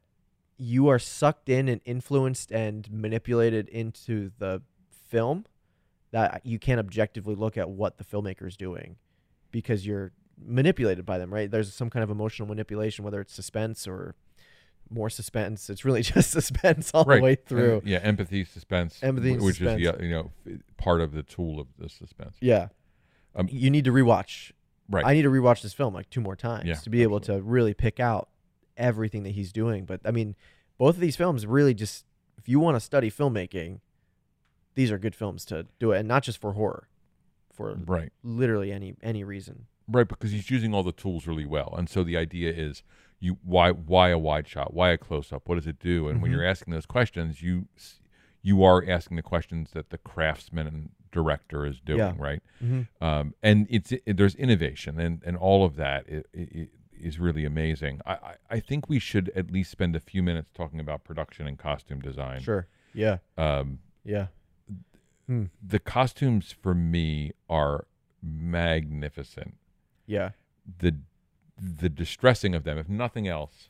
[0.58, 5.44] you are sucked in and influenced and manipulated into the film
[6.10, 8.96] that you can't objectively look at what the filmmaker is doing
[9.52, 10.12] because you're
[10.46, 14.14] manipulated by them right there's some kind of emotional manipulation whether it's suspense or
[14.92, 15.70] more suspense.
[15.70, 17.16] It's really just suspense all right.
[17.16, 17.82] the way And, through.
[17.84, 20.30] yeah, empathy, suspense, Empathy which is the you know
[20.76, 22.36] part of the tool of the suspense.
[22.40, 22.68] Yeah.
[23.34, 24.52] Um, you need to rewatch.
[24.90, 25.04] Right.
[25.06, 27.40] I need to rewatch this film like two more times Yeah, to be able to
[27.40, 28.28] really pick out
[28.76, 29.86] everything that he's doing.
[29.86, 30.34] But I mean,
[30.76, 32.04] both of these films really just
[32.36, 33.80] if you want to study filmmaking,
[34.74, 36.88] these are good films to do it, and not just for horror,
[37.52, 38.12] for right.
[38.22, 39.66] literally any any reason.
[39.88, 42.82] Right, because he's using all the tools really well, and so the idea is
[43.20, 46.08] you why why a wide shot, why a close up, what does it do?
[46.08, 46.34] And when Mhm.
[46.34, 47.68] you're asking those questions, you
[48.42, 52.14] you are asking the questions that the craftsman and director is doing, Yeah.
[52.18, 52.42] right?
[52.62, 53.04] Mm-hmm.
[53.04, 56.08] Um, and it's it, there's innovation and and all of that.
[56.08, 58.00] It, it, is really amazing.
[58.06, 61.48] I, I I think we should at least spend a few minutes talking about production
[61.48, 62.40] and costume design.
[62.42, 62.68] Sure.
[62.94, 63.18] Yeah.
[63.36, 64.28] Um, Yeah.
[65.28, 67.86] the costumes for me are
[68.22, 69.56] magnificent.
[70.06, 70.30] Yeah.
[70.78, 70.96] The
[71.58, 73.68] the distressing of them, if nothing else.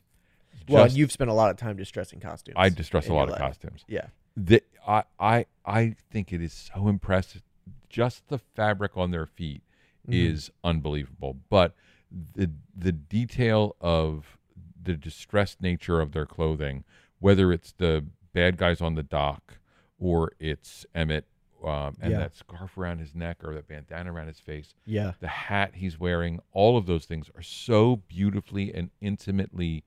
[0.67, 2.55] Well, just- you've spent a lot of time distressing costumes.
[2.57, 3.39] I distress a lot of life.
[3.39, 3.83] costumes.
[3.87, 4.07] Yeah.
[4.35, 7.43] The, I I I think it is so impressive.
[7.89, 9.61] Just the fabric on their feet
[10.07, 10.13] Mm-hmm.
[10.33, 11.37] is unbelievable.
[11.49, 11.75] But
[12.11, 14.37] the the detail of
[14.81, 16.83] the distressed nature of their clothing,
[17.19, 18.03] whether it's the
[18.33, 19.59] bad guys on the dock
[19.97, 21.25] or it's Emmett
[21.63, 22.19] um, and Yeah.
[22.19, 25.13] that scarf around his neck or that bandana around his face, Yeah.
[25.19, 29.83] the hat he's wearing, all of those things are so beautifully and intimately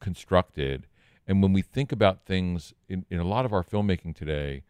[0.00, 0.86] constructed.
[1.26, 4.62] And when we think about things in, in a lot of our filmmaking today,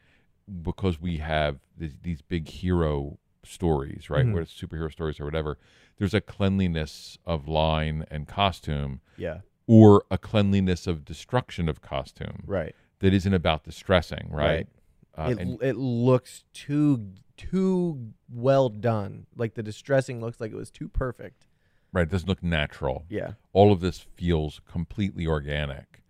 [0.62, 4.24] because we have these, these big hero stories, right?
[4.24, 4.32] Mhm.
[4.32, 5.58] Where it's superhero stories or whatever,
[5.98, 9.40] there's a cleanliness of line and costume Yeah.
[9.66, 12.74] or a cleanliness of destruction of costume Right.
[13.00, 14.68] that isn't about distressing, right?
[15.16, 19.26] Uh, it and- it looks too too well done.
[19.36, 21.46] Like the distressing looks like it was too perfect.
[21.92, 23.04] right, it doesn't look natural.
[23.08, 23.32] Yeah.
[23.52, 26.02] all of this feels completely organic.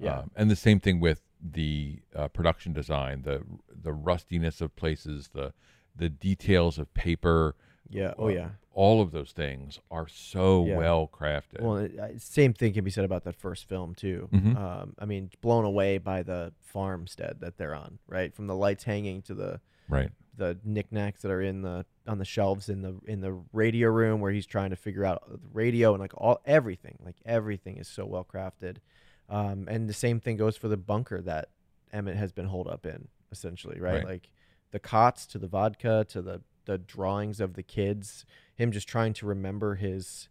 [0.00, 0.20] Yeah.
[0.20, 5.30] Um, and the same thing with the uh, production design, the the rustiness of places,
[5.32, 5.52] the
[5.94, 7.54] the details of paper.
[7.90, 8.14] Yeah.
[8.18, 8.48] Oh uh, yeah.
[8.72, 10.76] All of those things are so Yeah.
[10.76, 11.60] well crafted.
[11.60, 14.28] Well, it, uh, same thing can be said about that first film too.
[14.32, 14.56] Mhm.
[14.56, 18.32] Um, I mean, blown away by the farmstead that they're on, right?
[18.34, 20.10] From the lights hanging to the right.
[20.36, 24.20] the knickknacks that are in the on the shelves in the in the radio room
[24.20, 27.88] where he's trying to figure out the radio and like all everything, like everything is
[27.88, 28.76] so well crafted.
[29.28, 31.50] Um, and the same thing goes for the bunker that
[31.92, 33.96] Emmett has been holed up in, essentially, right?
[33.96, 34.06] Right.
[34.06, 34.30] Like
[34.70, 39.14] the cots to the vodka to the the drawings of the kids, him just trying
[39.14, 40.28] to remember his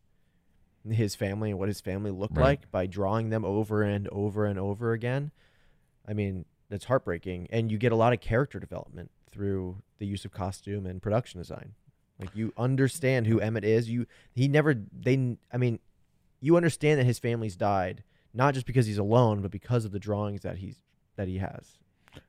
[0.88, 2.44] his family and what his family looked Right.
[2.62, 5.32] like by drawing them over and over and over again.
[6.08, 7.48] I mean, that's heartbreaking.
[7.50, 11.42] And you get a lot of character development through the use of costume and production
[11.42, 11.74] design.
[12.20, 13.90] Like you understand who Emmett is.
[13.90, 15.80] You he never they I mean,
[16.40, 20.00] you understand that his family's died not just because he's alone, but because of the
[20.00, 20.78] drawings that he's
[21.18, 21.80] that he has.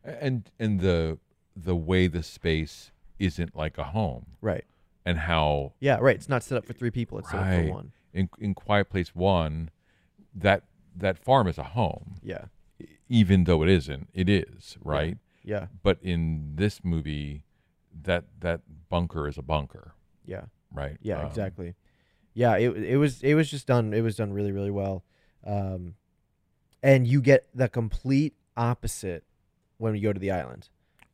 [0.02, 1.18] And and the
[1.54, 4.64] the way the space isn't like a home, Right.
[5.04, 6.16] and how Yeah, right.
[6.16, 7.92] It's not set up for three people, it's set up for one.
[8.12, 9.70] in in Quiet Place One,
[10.34, 10.64] that
[10.96, 12.46] that farm is a home, Yeah.
[13.08, 14.08] even though it isn't.
[14.12, 15.18] It is right.
[15.44, 15.68] Yeah.
[15.82, 17.44] But in this movie,
[18.02, 19.94] that that bunker is a bunker,
[20.24, 20.46] Yeah.
[20.72, 20.98] right?
[21.02, 21.74] Yeah, Um, exactly.
[22.34, 25.04] Yeah, it it was it was just done it was done really really well.
[25.44, 25.94] Um
[26.82, 29.24] and you get the complete opposite
[29.78, 30.68] when we go to the island.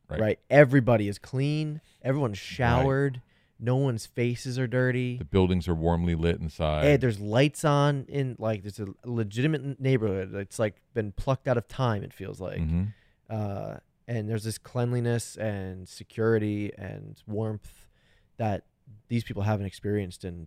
[0.09, 0.21] Right.
[0.21, 0.39] Right?
[0.51, 3.23] Everybody is clean, everyone's showered,
[3.59, 5.17] no one's faces are dirty.
[5.17, 6.85] The buildings are warmly lit inside.
[6.85, 10.35] Hey, there's lights on in like there's a legitimate neighborhood.
[10.35, 12.03] It's like been plucked out of time.
[12.03, 12.93] It feels like, Mhm.
[13.31, 13.77] uh,
[14.07, 17.89] and there's this cleanliness and security and warmth
[18.37, 18.65] that
[19.09, 20.47] these people haven't experienced in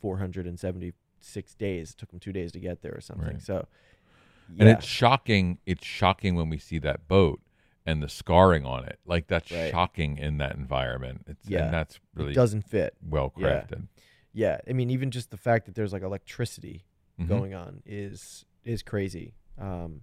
[0.00, 1.90] 476 days.
[1.90, 3.26] It took them two days to get there or something.
[3.34, 3.42] Right.
[3.42, 3.66] So,
[4.58, 5.58] And it's shocking.
[5.66, 7.40] It's shocking when we see that boat
[7.86, 8.98] and the scarring on it.
[9.06, 9.70] Like that's Right.
[9.70, 11.24] shocking in that environment.
[11.28, 11.64] It's, Yeah.
[11.66, 12.94] and that's it really doesn't fit.
[13.00, 13.86] well crafted.
[14.32, 16.84] Yeah, I mean, even just the fact that there's like electricity
[17.18, 17.28] Mhm.
[17.28, 19.34] going on is is crazy.
[19.56, 20.02] Um,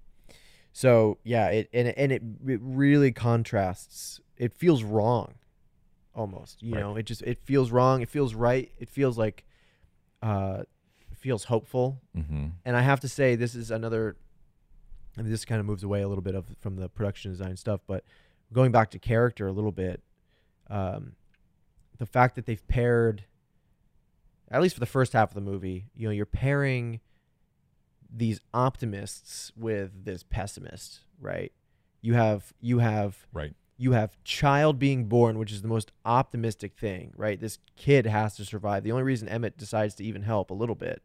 [0.71, 4.21] so yeah, it and it- and it it really contrasts.
[4.37, 5.35] It feels wrong,
[6.15, 6.63] almost.
[6.63, 6.79] You Right.
[6.79, 8.01] know, it just it feels wrong.
[8.01, 8.71] It feels right.
[8.79, 9.43] It feels like,
[10.21, 10.63] uh,
[11.13, 12.01] feels hopeful.
[12.15, 14.15] hmm And I have to say, this is another.
[15.17, 17.55] I mean, this kind of moves away a little bit of from the production design
[17.57, 18.03] stuff, but
[18.51, 20.01] going back to character a little bit,
[20.69, 21.13] um,
[21.97, 23.25] the fact that they've paired,
[24.49, 26.99] at least for the first half of the movie, you know, you're pairing
[28.15, 31.51] these optimists with this pessimist, right?
[32.01, 33.53] You have you have Right.
[33.77, 37.39] you have child being born, which is the most optimistic thing, right?
[37.39, 38.83] This kid has to survive.
[38.83, 41.01] The only reason Emmett decides to even help a little bit,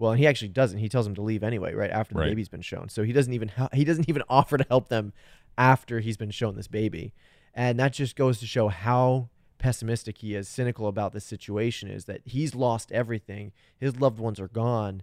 [0.00, 0.78] well, and he actually doesn't.
[0.78, 2.30] He tells him to leave anyway, right after the Right.
[2.30, 2.88] baby's been shown.
[2.88, 5.12] So he doesn't even he doesn't even offer to help them
[5.58, 7.12] after he's been shown this baby,
[7.54, 9.28] and that just goes to show how
[9.58, 11.90] pessimistic he is, cynical about this situation.
[11.90, 13.52] Is that he's lost everything.
[13.78, 15.02] His loved ones are gone,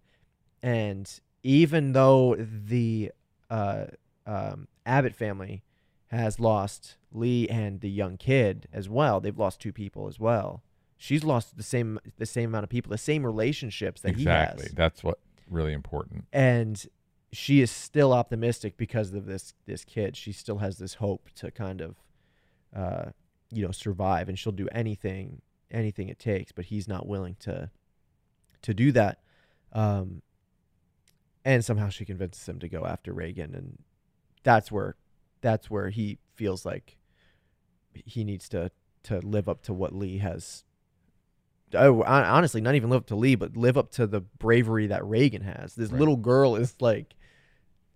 [0.64, 3.12] and even though the
[3.50, 3.86] uh,
[4.26, 5.64] um, Abbott family
[6.08, 9.20] has lost Lee and the young kid as well.
[9.20, 10.64] They've lost two people as well.
[10.98, 14.64] She's lost the same the same amount of people, the same relationships that Exactly.
[14.64, 15.20] he has, That's what
[15.50, 16.26] really important.
[16.34, 16.86] and
[17.34, 20.16] she is still optimistic because of this this kid.
[20.18, 21.98] She still has this hope to kind of,
[22.76, 23.12] uh,
[23.52, 26.52] you know, survive, and she'll do anything anything it takes.
[26.52, 27.70] But he's not willing to
[28.64, 29.20] to do that.
[29.74, 30.22] Um,
[31.46, 33.78] and somehow she convinces him to go after Regan, and
[34.44, 34.96] that's where
[35.42, 36.98] that's where he feels like
[37.94, 38.72] he needs to
[39.04, 40.64] to live up to what Lee has.
[41.74, 45.04] Oh, honestly, not even live up to Lee, but live up to the bravery that
[45.06, 45.76] Regan has.
[45.76, 46.00] This Right.
[46.00, 47.16] little girl is like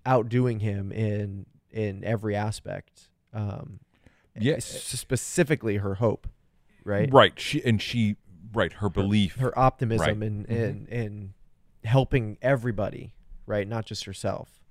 [0.06, 3.10] outdoing him in in every aspect.
[3.34, 3.80] Um,
[4.38, 4.60] Yeah.
[4.60, 6.28] specifically her hope,
[6.84, 7.12] right?
[7.12, 7.40] Right.
[7.40, 8.18] She and she.
[8.54, 8.74] Right.
[8.74, 9.36] Her belief.
[9.38, 10.28] her optimism Right.
[10.28, 10.50] in, Mhm.
[10.50, 11.34] in in
[11.86, 13.14] helping everybody,
[13.46, 13.66] right?
[13.68, 14.62] Not just herself.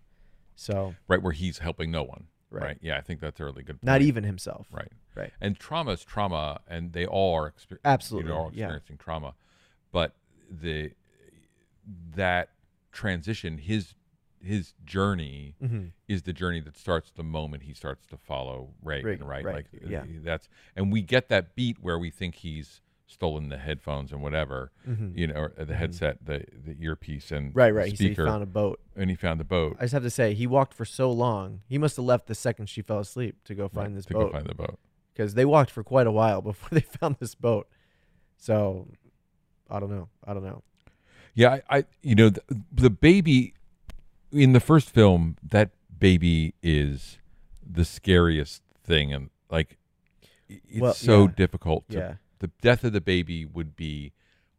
[0.56, 2.26] So right where he's helping no one.
[2.50, 2.62] Right.
[2.62, 2.78] Right.
[2.80, 2.96] Yeah.
[2.96, 3.76] I think that's a really good.
[3.80, 3.84] Point.
[3.84, 4.66] not even himself.
[4.72, 4.90] Right.
[5.14, 5.32] Right.
[5.40, 8.64] And trauma is trauma, and they all are exper- Absolutely, you know, all yeah.
[8.64, 9.34] experiencing trauma.
[9.92, 10.14] But
[10.50, 10.92] the
[12.14, 12.50] that
[12.92, 13.94] transition, his
[14.42, 19.06] his journey hmm is the journey that starts the moment he starts to follow Regan,
[19.10, 19.44] Regan, right?
[19.44, 20.02] right, Like yeah.
[20.24, 22.80] that's and we get that beat where we think he's
[23.10, 27.54] stolen the headphones and whatever, hmm you know, or the headset, the the earpiece, and
[27.54, 27.90] Right, right.
[27.90, 28.80] He said he found a boat.
[28.96, 29.76] and he found the boat.
[29.78, 31.60] I just have to say, he walked for so long.
[31.68, 34.14] He must have left the second she fell asleep to go right, find this to
[34.14, 34.26] boat.
[34.26, 34.78] go find the boat.
[35.12, 37.66] because they walked for quite a while before they found this boat.
[38.36, 38.88] So
[39.68, 40.08] I don't know.
[40.24, 40.62] I don't know.
[41.34, 42.42] Yeah, I, I you know, the,
[42.72, 43.54] the baby
[44.32, 47.18] in the first film, that baby is
[47.64, 49.76] the scariest thing, and like
[50.48, 51.32] it's Well, so yeah.
[51.36, 51.88] difficult.
[51.90, 54.12] To, yeah, the death of the baby would be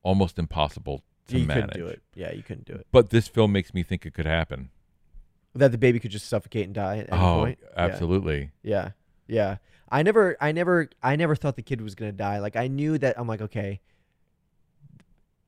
[0.04, 1.72] almost impossible to you manage.
[1.72, 2.02] couldn't do it.
[2.16, 2.88] Yeah, you couldn't do it.
[2.92, 4.70] But this film makes me think it could happen.
[5.54, 7.60] That the baby could just suffocate and die at any oh, point.
[7.62, 7.70] Yeah.
[7.76, 8.52] absolutely.
[8.64, 8.92] Yeah.
[9.28, 9.58] Yeah.
[9.92, 12.40] I never I never I never thought the kid was going to die.
[12.40, 13.82] Like I knew that I'm like okay,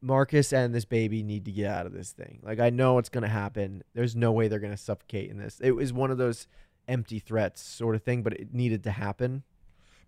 [0.01, 2.39] Marcus and this baby need to get out of this thing.
[2.43, 3.84] Like I know it's going to happen.
[3.93, 5.61] There's no way they're going to suffocate in this.
[5.63, 6.47] It was one of those
[6.89, 9.43] empty threats sort of thing, but it needed to happen.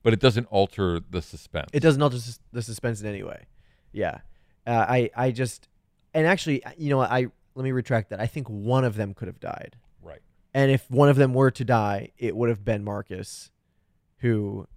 [0.05, 1.69] But it doesn't alter the suspense.
[1.73, 3.47] It doesn't alter sus- the suspense in any way.
[3.91, 4.19] Yeah.
[4.65, 5.67] Uh, I I just
[6.13, 7.25] and actually you know I
[7.55, 8.19] let me retract that.
[8.21, 9.75] I think one of them could have died.
[10.01, 10.21] right.
[10.53, 13.51] And if one of them were to die, it would have been Marcus,
[14.19, 14.67] who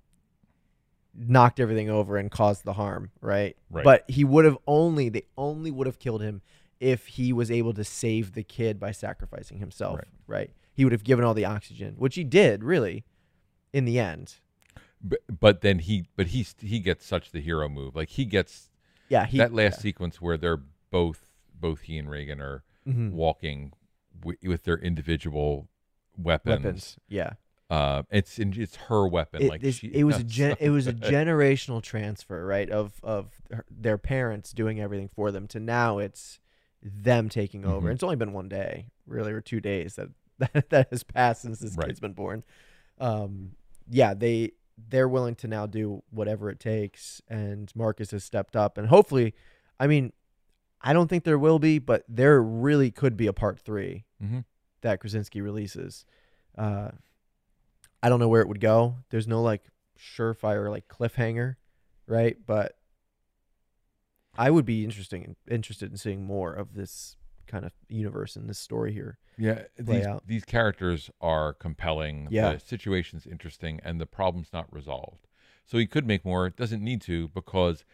[1.15, 3.57] knocked everything over and caused the harm, right?
[3.71, 3.85] Right.
[3.85, 6.43] But he would have only they only would have killed him
[6.81, 10.09] if he was able to save the kid by sacrificing himself, Right.
[10.27, 10.51] right?
[10.73, 13.05] He would have given all the oxygen, which he did, really,
[13.73, 14.37] in the end.
[15.03, 17.95] But, but then he, but he, he gets such the hero move.
[17.95, 18.71] Like he gets
[19.09, 21.27] Yeah, he that last sequence where they're both,
[21.59, 22.93] both he and Regan are yeah.
[22.95, 23.13] Mhm.
[23.13, 23.73] walking
[24.19, 25.69] wi- with their individual
[26.17, 26.65] weapons.
[26.65, 26.97] weapons.
[27.09, 27.33] Yeah,
[27.71, 29.43] Uh, it's it's her weapon.
[29.43, 32.69] it, like this- she, it was a gen- it was a generational transfer, right?
[32.71, 36.41] Of of her- their parents doing everything for them to now it's
[36.83, 37.89] them taking over.
[37.89, 37.93] Mhm.
[37.93, 41.59] It's only been one day, really, or two days that that, that has passed since
[41.59, 41.89] this Right.
[41.89, 42.43] kid's been born.
[42.99, 43.53] Um,
[43.91, 44.53] yeah, they
[44.89, 49.35] they're willing to now do whatever it takes, and Marcus has stepped up, and hopefully,
[49.81, 50.13] I mean,
[50.81, 54.45] I don't think there will be, but there really could be a part three Mhm.
[54.83, 56.05] that Krasinski releases.
[56.57, 56.93] Uh,
[58.03, 58.99] I don't know where it would go.
[59.11, 59.65] There's no like
[59.99, 61.57] surefire like cliffhanger,
[62.07, 62.37] right?
[62.47, 62.79] But
[64.37, 67.17] I would be interesting interested in seeing more of this
[67.49, 69.19] kind of universe and this story here.
[69.37, 70.27] Yeah, these out.
[70.27, 72.29] these characters are compelling.
[72.31, 72.53] Yeah.
[72.55, 75.27] the situation's interesting, and the problem's not resolved.
[75.67, 76.47] So he could make more.
[76.47, 77.85] It doesn't need to because,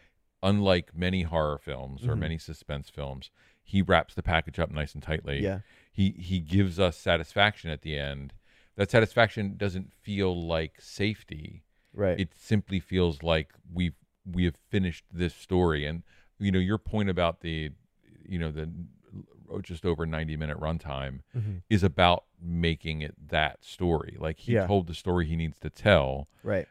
[0.43, 2.19] unlike many horror films or Mhm.
[2.19, 3.31] many suspense films,
[3.63, 5.39] he wraps the package up nice and tightly.
[5.41, 5.61] Yeah.
[5.91, 8.33] he he gives us satisfaction at the end.
[8.75, 11.63] That satisfaction doesn't feel like safety.
[11.93, 12.19] Right.
[12.19, 13.95] It simply feels like we've
[14.25, 15.85] we have finished this story.
[15.85, 16.03] And
[16.39, 17.71] you know your point about the,
[18.27, 18.69] you know the
[19.61, 21.61] just over ninety minute runtime Mhm.
[21.69, 24.15] is about making it that story.
[24.19, 24.67] Like he Yeah.
[24.67, 26.67] told the story he needs to tell, Right.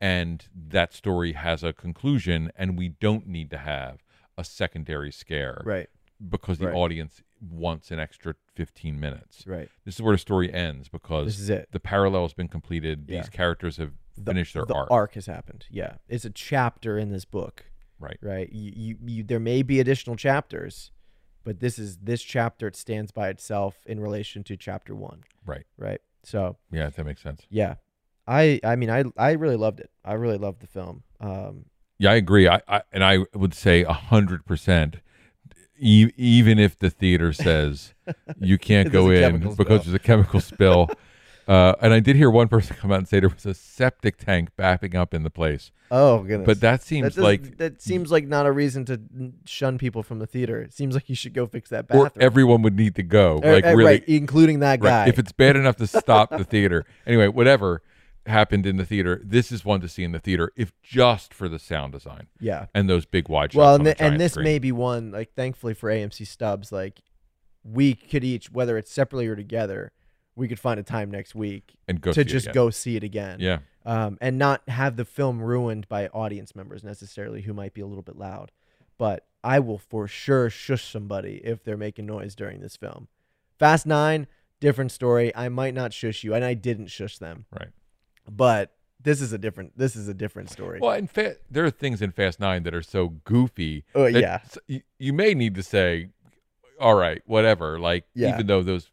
[0.00, 4.02] and that story has a conclusion, and we don't need to have
[4.36, 5.88] a secondary scare Right.
[6.30, 6.74] because the Right.
[6.76, 9.46] audience wants an extra 15 minutes.
[9.46, 9.68] Right.
[9.84, 11.68] This is where the story ends because This is it.
[11.72, 13.04] the parallel has been completed.
[13.08, 13.20] Yeah.
[13.20, 15.14] These characters have The, finished their the arc.
[15.14, 15.66] has happened.
[15.70, 15.96] Yeah.
[16.08, 17.66] It's a chapter in this book.
[18.00, 18.18] Right.
[18.20, 18.50] Right.
[18.52, 20.90] You, you, you there may be additional chapters,
[21.44, 25.24] but this is this chapter it stands by itself in relation to chapter 1.
[25.46, 25.64] Right.
[25.76, 26.00] Right.
[26.24, 27.42] So, Yeah, that makes sense.
[27.48, 27.76] yeah.
[28.26, 29.90] I I mean I I really loved it.
[30.04, 31.02] I really loved the film.
[31.20, 31.64] Um
[31.98, 32.46] Yeah, I agree.
[32.48, 34.96] I, I and I would say a hundred percent.
[35.80, 37.94] Even if the theater says
[38.40, 39.66] you can't go in because spill.
[39.78, 40.88] there's a chemical spill,
[41.48, 44.18] uh, and I did hear one person come out and say there was a septic
[44.18, 46.46] tank backing up in the place, oh goodness.
[46.46, 49.00] but that seems that like that seems like not a reason to
[49.46, 50.60] shun people from the theater.
[50.60, 53.40] It seems like you should go fix that or everyone would need to go.
[53.42, 55.00] Er- like er, really, right, including that guy.
[55.00, 55.08] Right.
[55.08, 57.82] If it's bad enough to stop the theater, anyway, whatever.
[58.26, 59.22] happened in the theater.
[59.24, 62.66] This is one to see in the theater, if just for the sound design Yeah.
[62.74, 63.56] and those big wide shots.
[63.56, 64.44] Well, and, the th- and this screen.
[64.44, 67.00] may be one like thankfully for AMC stubs, like
[67.64, 69.92] we could each, whether it's separately or together,
[70.38, 73.38] we could find a time next week and go to just go see it again.
[73.40, 77.80] Yeah, um, and not have the film ruined by audience members necessarily who might be
[77.80, 78.50] a little bit loud.
[78.96, 83.08] But I will for sure shush somebody if they're making noise during this film.
[83.58, 84.26] Fast Nine,
[84.60, 85.34] different story.
[85.36, 87.44] I might not shush you, and I didn't shush them.
[87.52, 87.68] right.
[88.30, 89.76] But this is a different.
[89.78, 90.80] This is a different story.
[90.80, 93.84] Well, in fa- there are things in Fast Nine that are so goofy.
[93.94, 94.40] Oh, that yeah.
[94.66, 96.10] you, you may need to say,
[96.80, 98.34] "All right, whatever." Like, Yeah.
[98.34, 98.90] even though those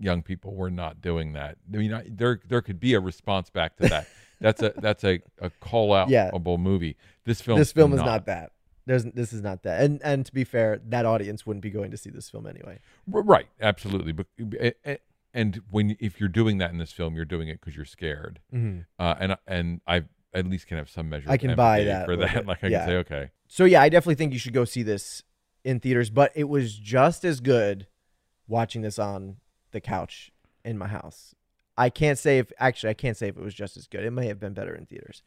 [0.00, 3.50] young people were not doing that, I mean, I, there there could be a response
[3.50, 4.06] back to that.
[4.40, 6.30] that's a that's a, a call out Yeah.
[6.34, 6.96] movie.
[7.24, 7.58] This film.
[7.58, 8.52] this film is not that.
[8.86, 9.82] There's this is not that.
[9.82, 12.78] And and to be fair, that audience wouldn't be going to see this film anyway.
[13.06, 14.12] Right, absolutely.
[14.12, 14.26] But
[15.34, 18.40] and when if you're doing that in this film, you're doing it because you're scared.
[18.54, 18.80] Mm-hmm.
[18.98, 21.30] Uh, and and I at least can have some measure.
[21.30, 22.34] I can buy that for that.
[22.34, 22.46] bit.
[22.46, 22.78] Like I Yeah.
[22.80, 25.22] can say, okay, So yeah, I definitely think you should go see this
[25.64, 27.86] in theaters, but it was just as good
[28.46, 29.36] watching this on
[29.72, 30.32] the couch
[30.64, 31.34] in my house.
[31.76, 34.04] I can't say if actually I can't say if it was just as good.
[34.04, 35.22] It may have been better in theaters.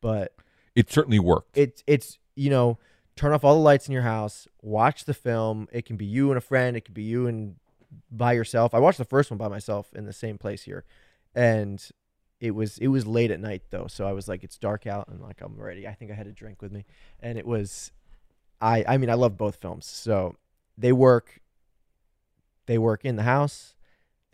[0.00, 0.34] But
[0.74, 1.56] it certainly worked.
[1.56, 2.78] it's it's you know,
[3.16, 5.68] turn off all the lights in your house, watch the film.
[5.72, 7.56] It can be you and a friend, it could be you and
[8.10, 8.74] by yourself.
[8.74, 10.84] I watched the first one by myself in the same place here.
[11.34, 11.84] And
[12.40, 15.08] it was it was late at night though, so I was like it's dark out
[15.08, 15.88] and like I'm ready.
[15.88, 16.84] I think I had a drink with me.
[17.20, 17.90] And it was
[18.60, 19.86] I I mean I love both films.
[19.86, 20.36] So
[20.76, 21.40] they work
[22.66, 23.75] they work in the house,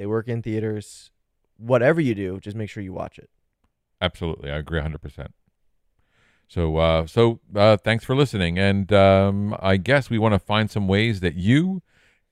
[0.03, 1.12] they work in theaters.
[1.59, 3.30] Whatever you do, just make sure you watch it.
[4.00, 5.00] Absolutely, I agree 100.
[5.00, 5.32] percent
[6.48, 10.68] So, uh, so uh, thanks for listening, and um, I guess we want to find
[10.68, 11.82] some ways that you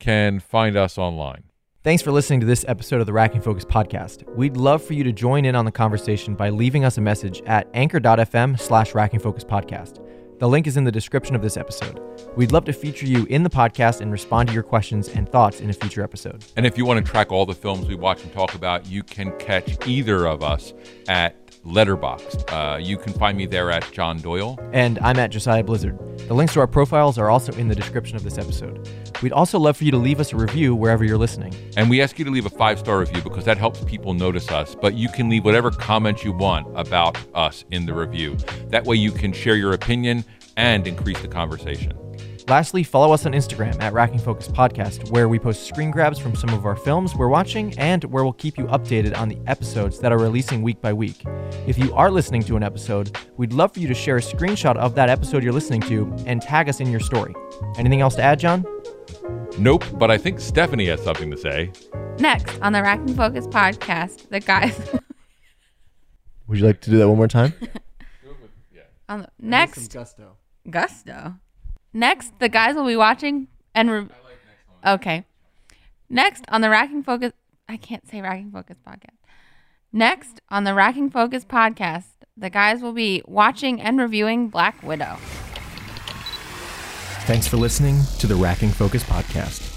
[0.00, 1.44] can find us online.
[1.84, 4.28] Thanks for listening to this episode of the Racking Focus podcast.
[4.34, 7.40] We'd love for you to join in on the conversation by leaving us a message
[7.46, 10.04] at anchor.fm slash Racking Focus podcast.
[10.41, 12.01] The link is in the description of this episode.
[12.34, 15.61] We'd love to feature you in the podcast and respond to your questions and thoughts
[15.61, 16.43] in a future episode.
[16.57, 19.03] And if you want to track all the films we watch and talk about, you
[19.03, 20.72] can catch either of us
[21.09, 21.36] at
[21.66, 22.51] Letterboxd.
[22.51, 24.59] Uh, you can find me there at John Doyle.
[24.72, 25.99] And I'm at Josiah Blizzard.
[26.26, 28.88] The links to our profiles are also in the description of this episode.
[29.22, 31.54] We'd also love for you to leave us a review wherever you're listening.
[31.76, 34.50] And we ask you to leave a five star review because that helps people notice
[34.50, 34.74] us.
[34.74, 38.36] But you can leave whatever comments you want about us in the review.
[38.68, 40.24] That way you can share your opinion
[40.56, 41.92] and increase the conversation.
[42.48, 46.34] Lastly, follow us on Instagram at Racking Focus Podcast, where we post screen grabs from
[46.34, 50.00] some of our films we're watching and where we'll keep you updated on the episodes
[50.00, 51.22] that are releasing week by week.
[51.68, 54.76] If you are listening to an episode, we'd love for you to share a screenshot
[54.76, 57.36] of that episode you're listening to and tag us in your story.
[57.76, 58.64] Anything else to add, John?
[59.58, 61.72] Nope, but I think Stephanie has something to say.
[62.18, 64.78] Next on the Racking Focus podcast, the guys
[66.46, 67.54] Would you like to do that one more time?
[69.08, 70.36] on the next gusto.
[70.68, 71.34] gusto.
[71.92, 74.08] Next, the guys will be watching and re-
[74.86, 75.24] okay.
[76.08, 77.32] Next on the Racking Focus,
[77.68, 79.18] I can't say Racking Focus podcast.
[79.92, 82.06] Next on the Racking Focus podcast,
[82.36, 85.18] the guys will be watching and reviewing Black Widow.
[87.26, 89.69] Thanks for listening to the Racking Focus podcast.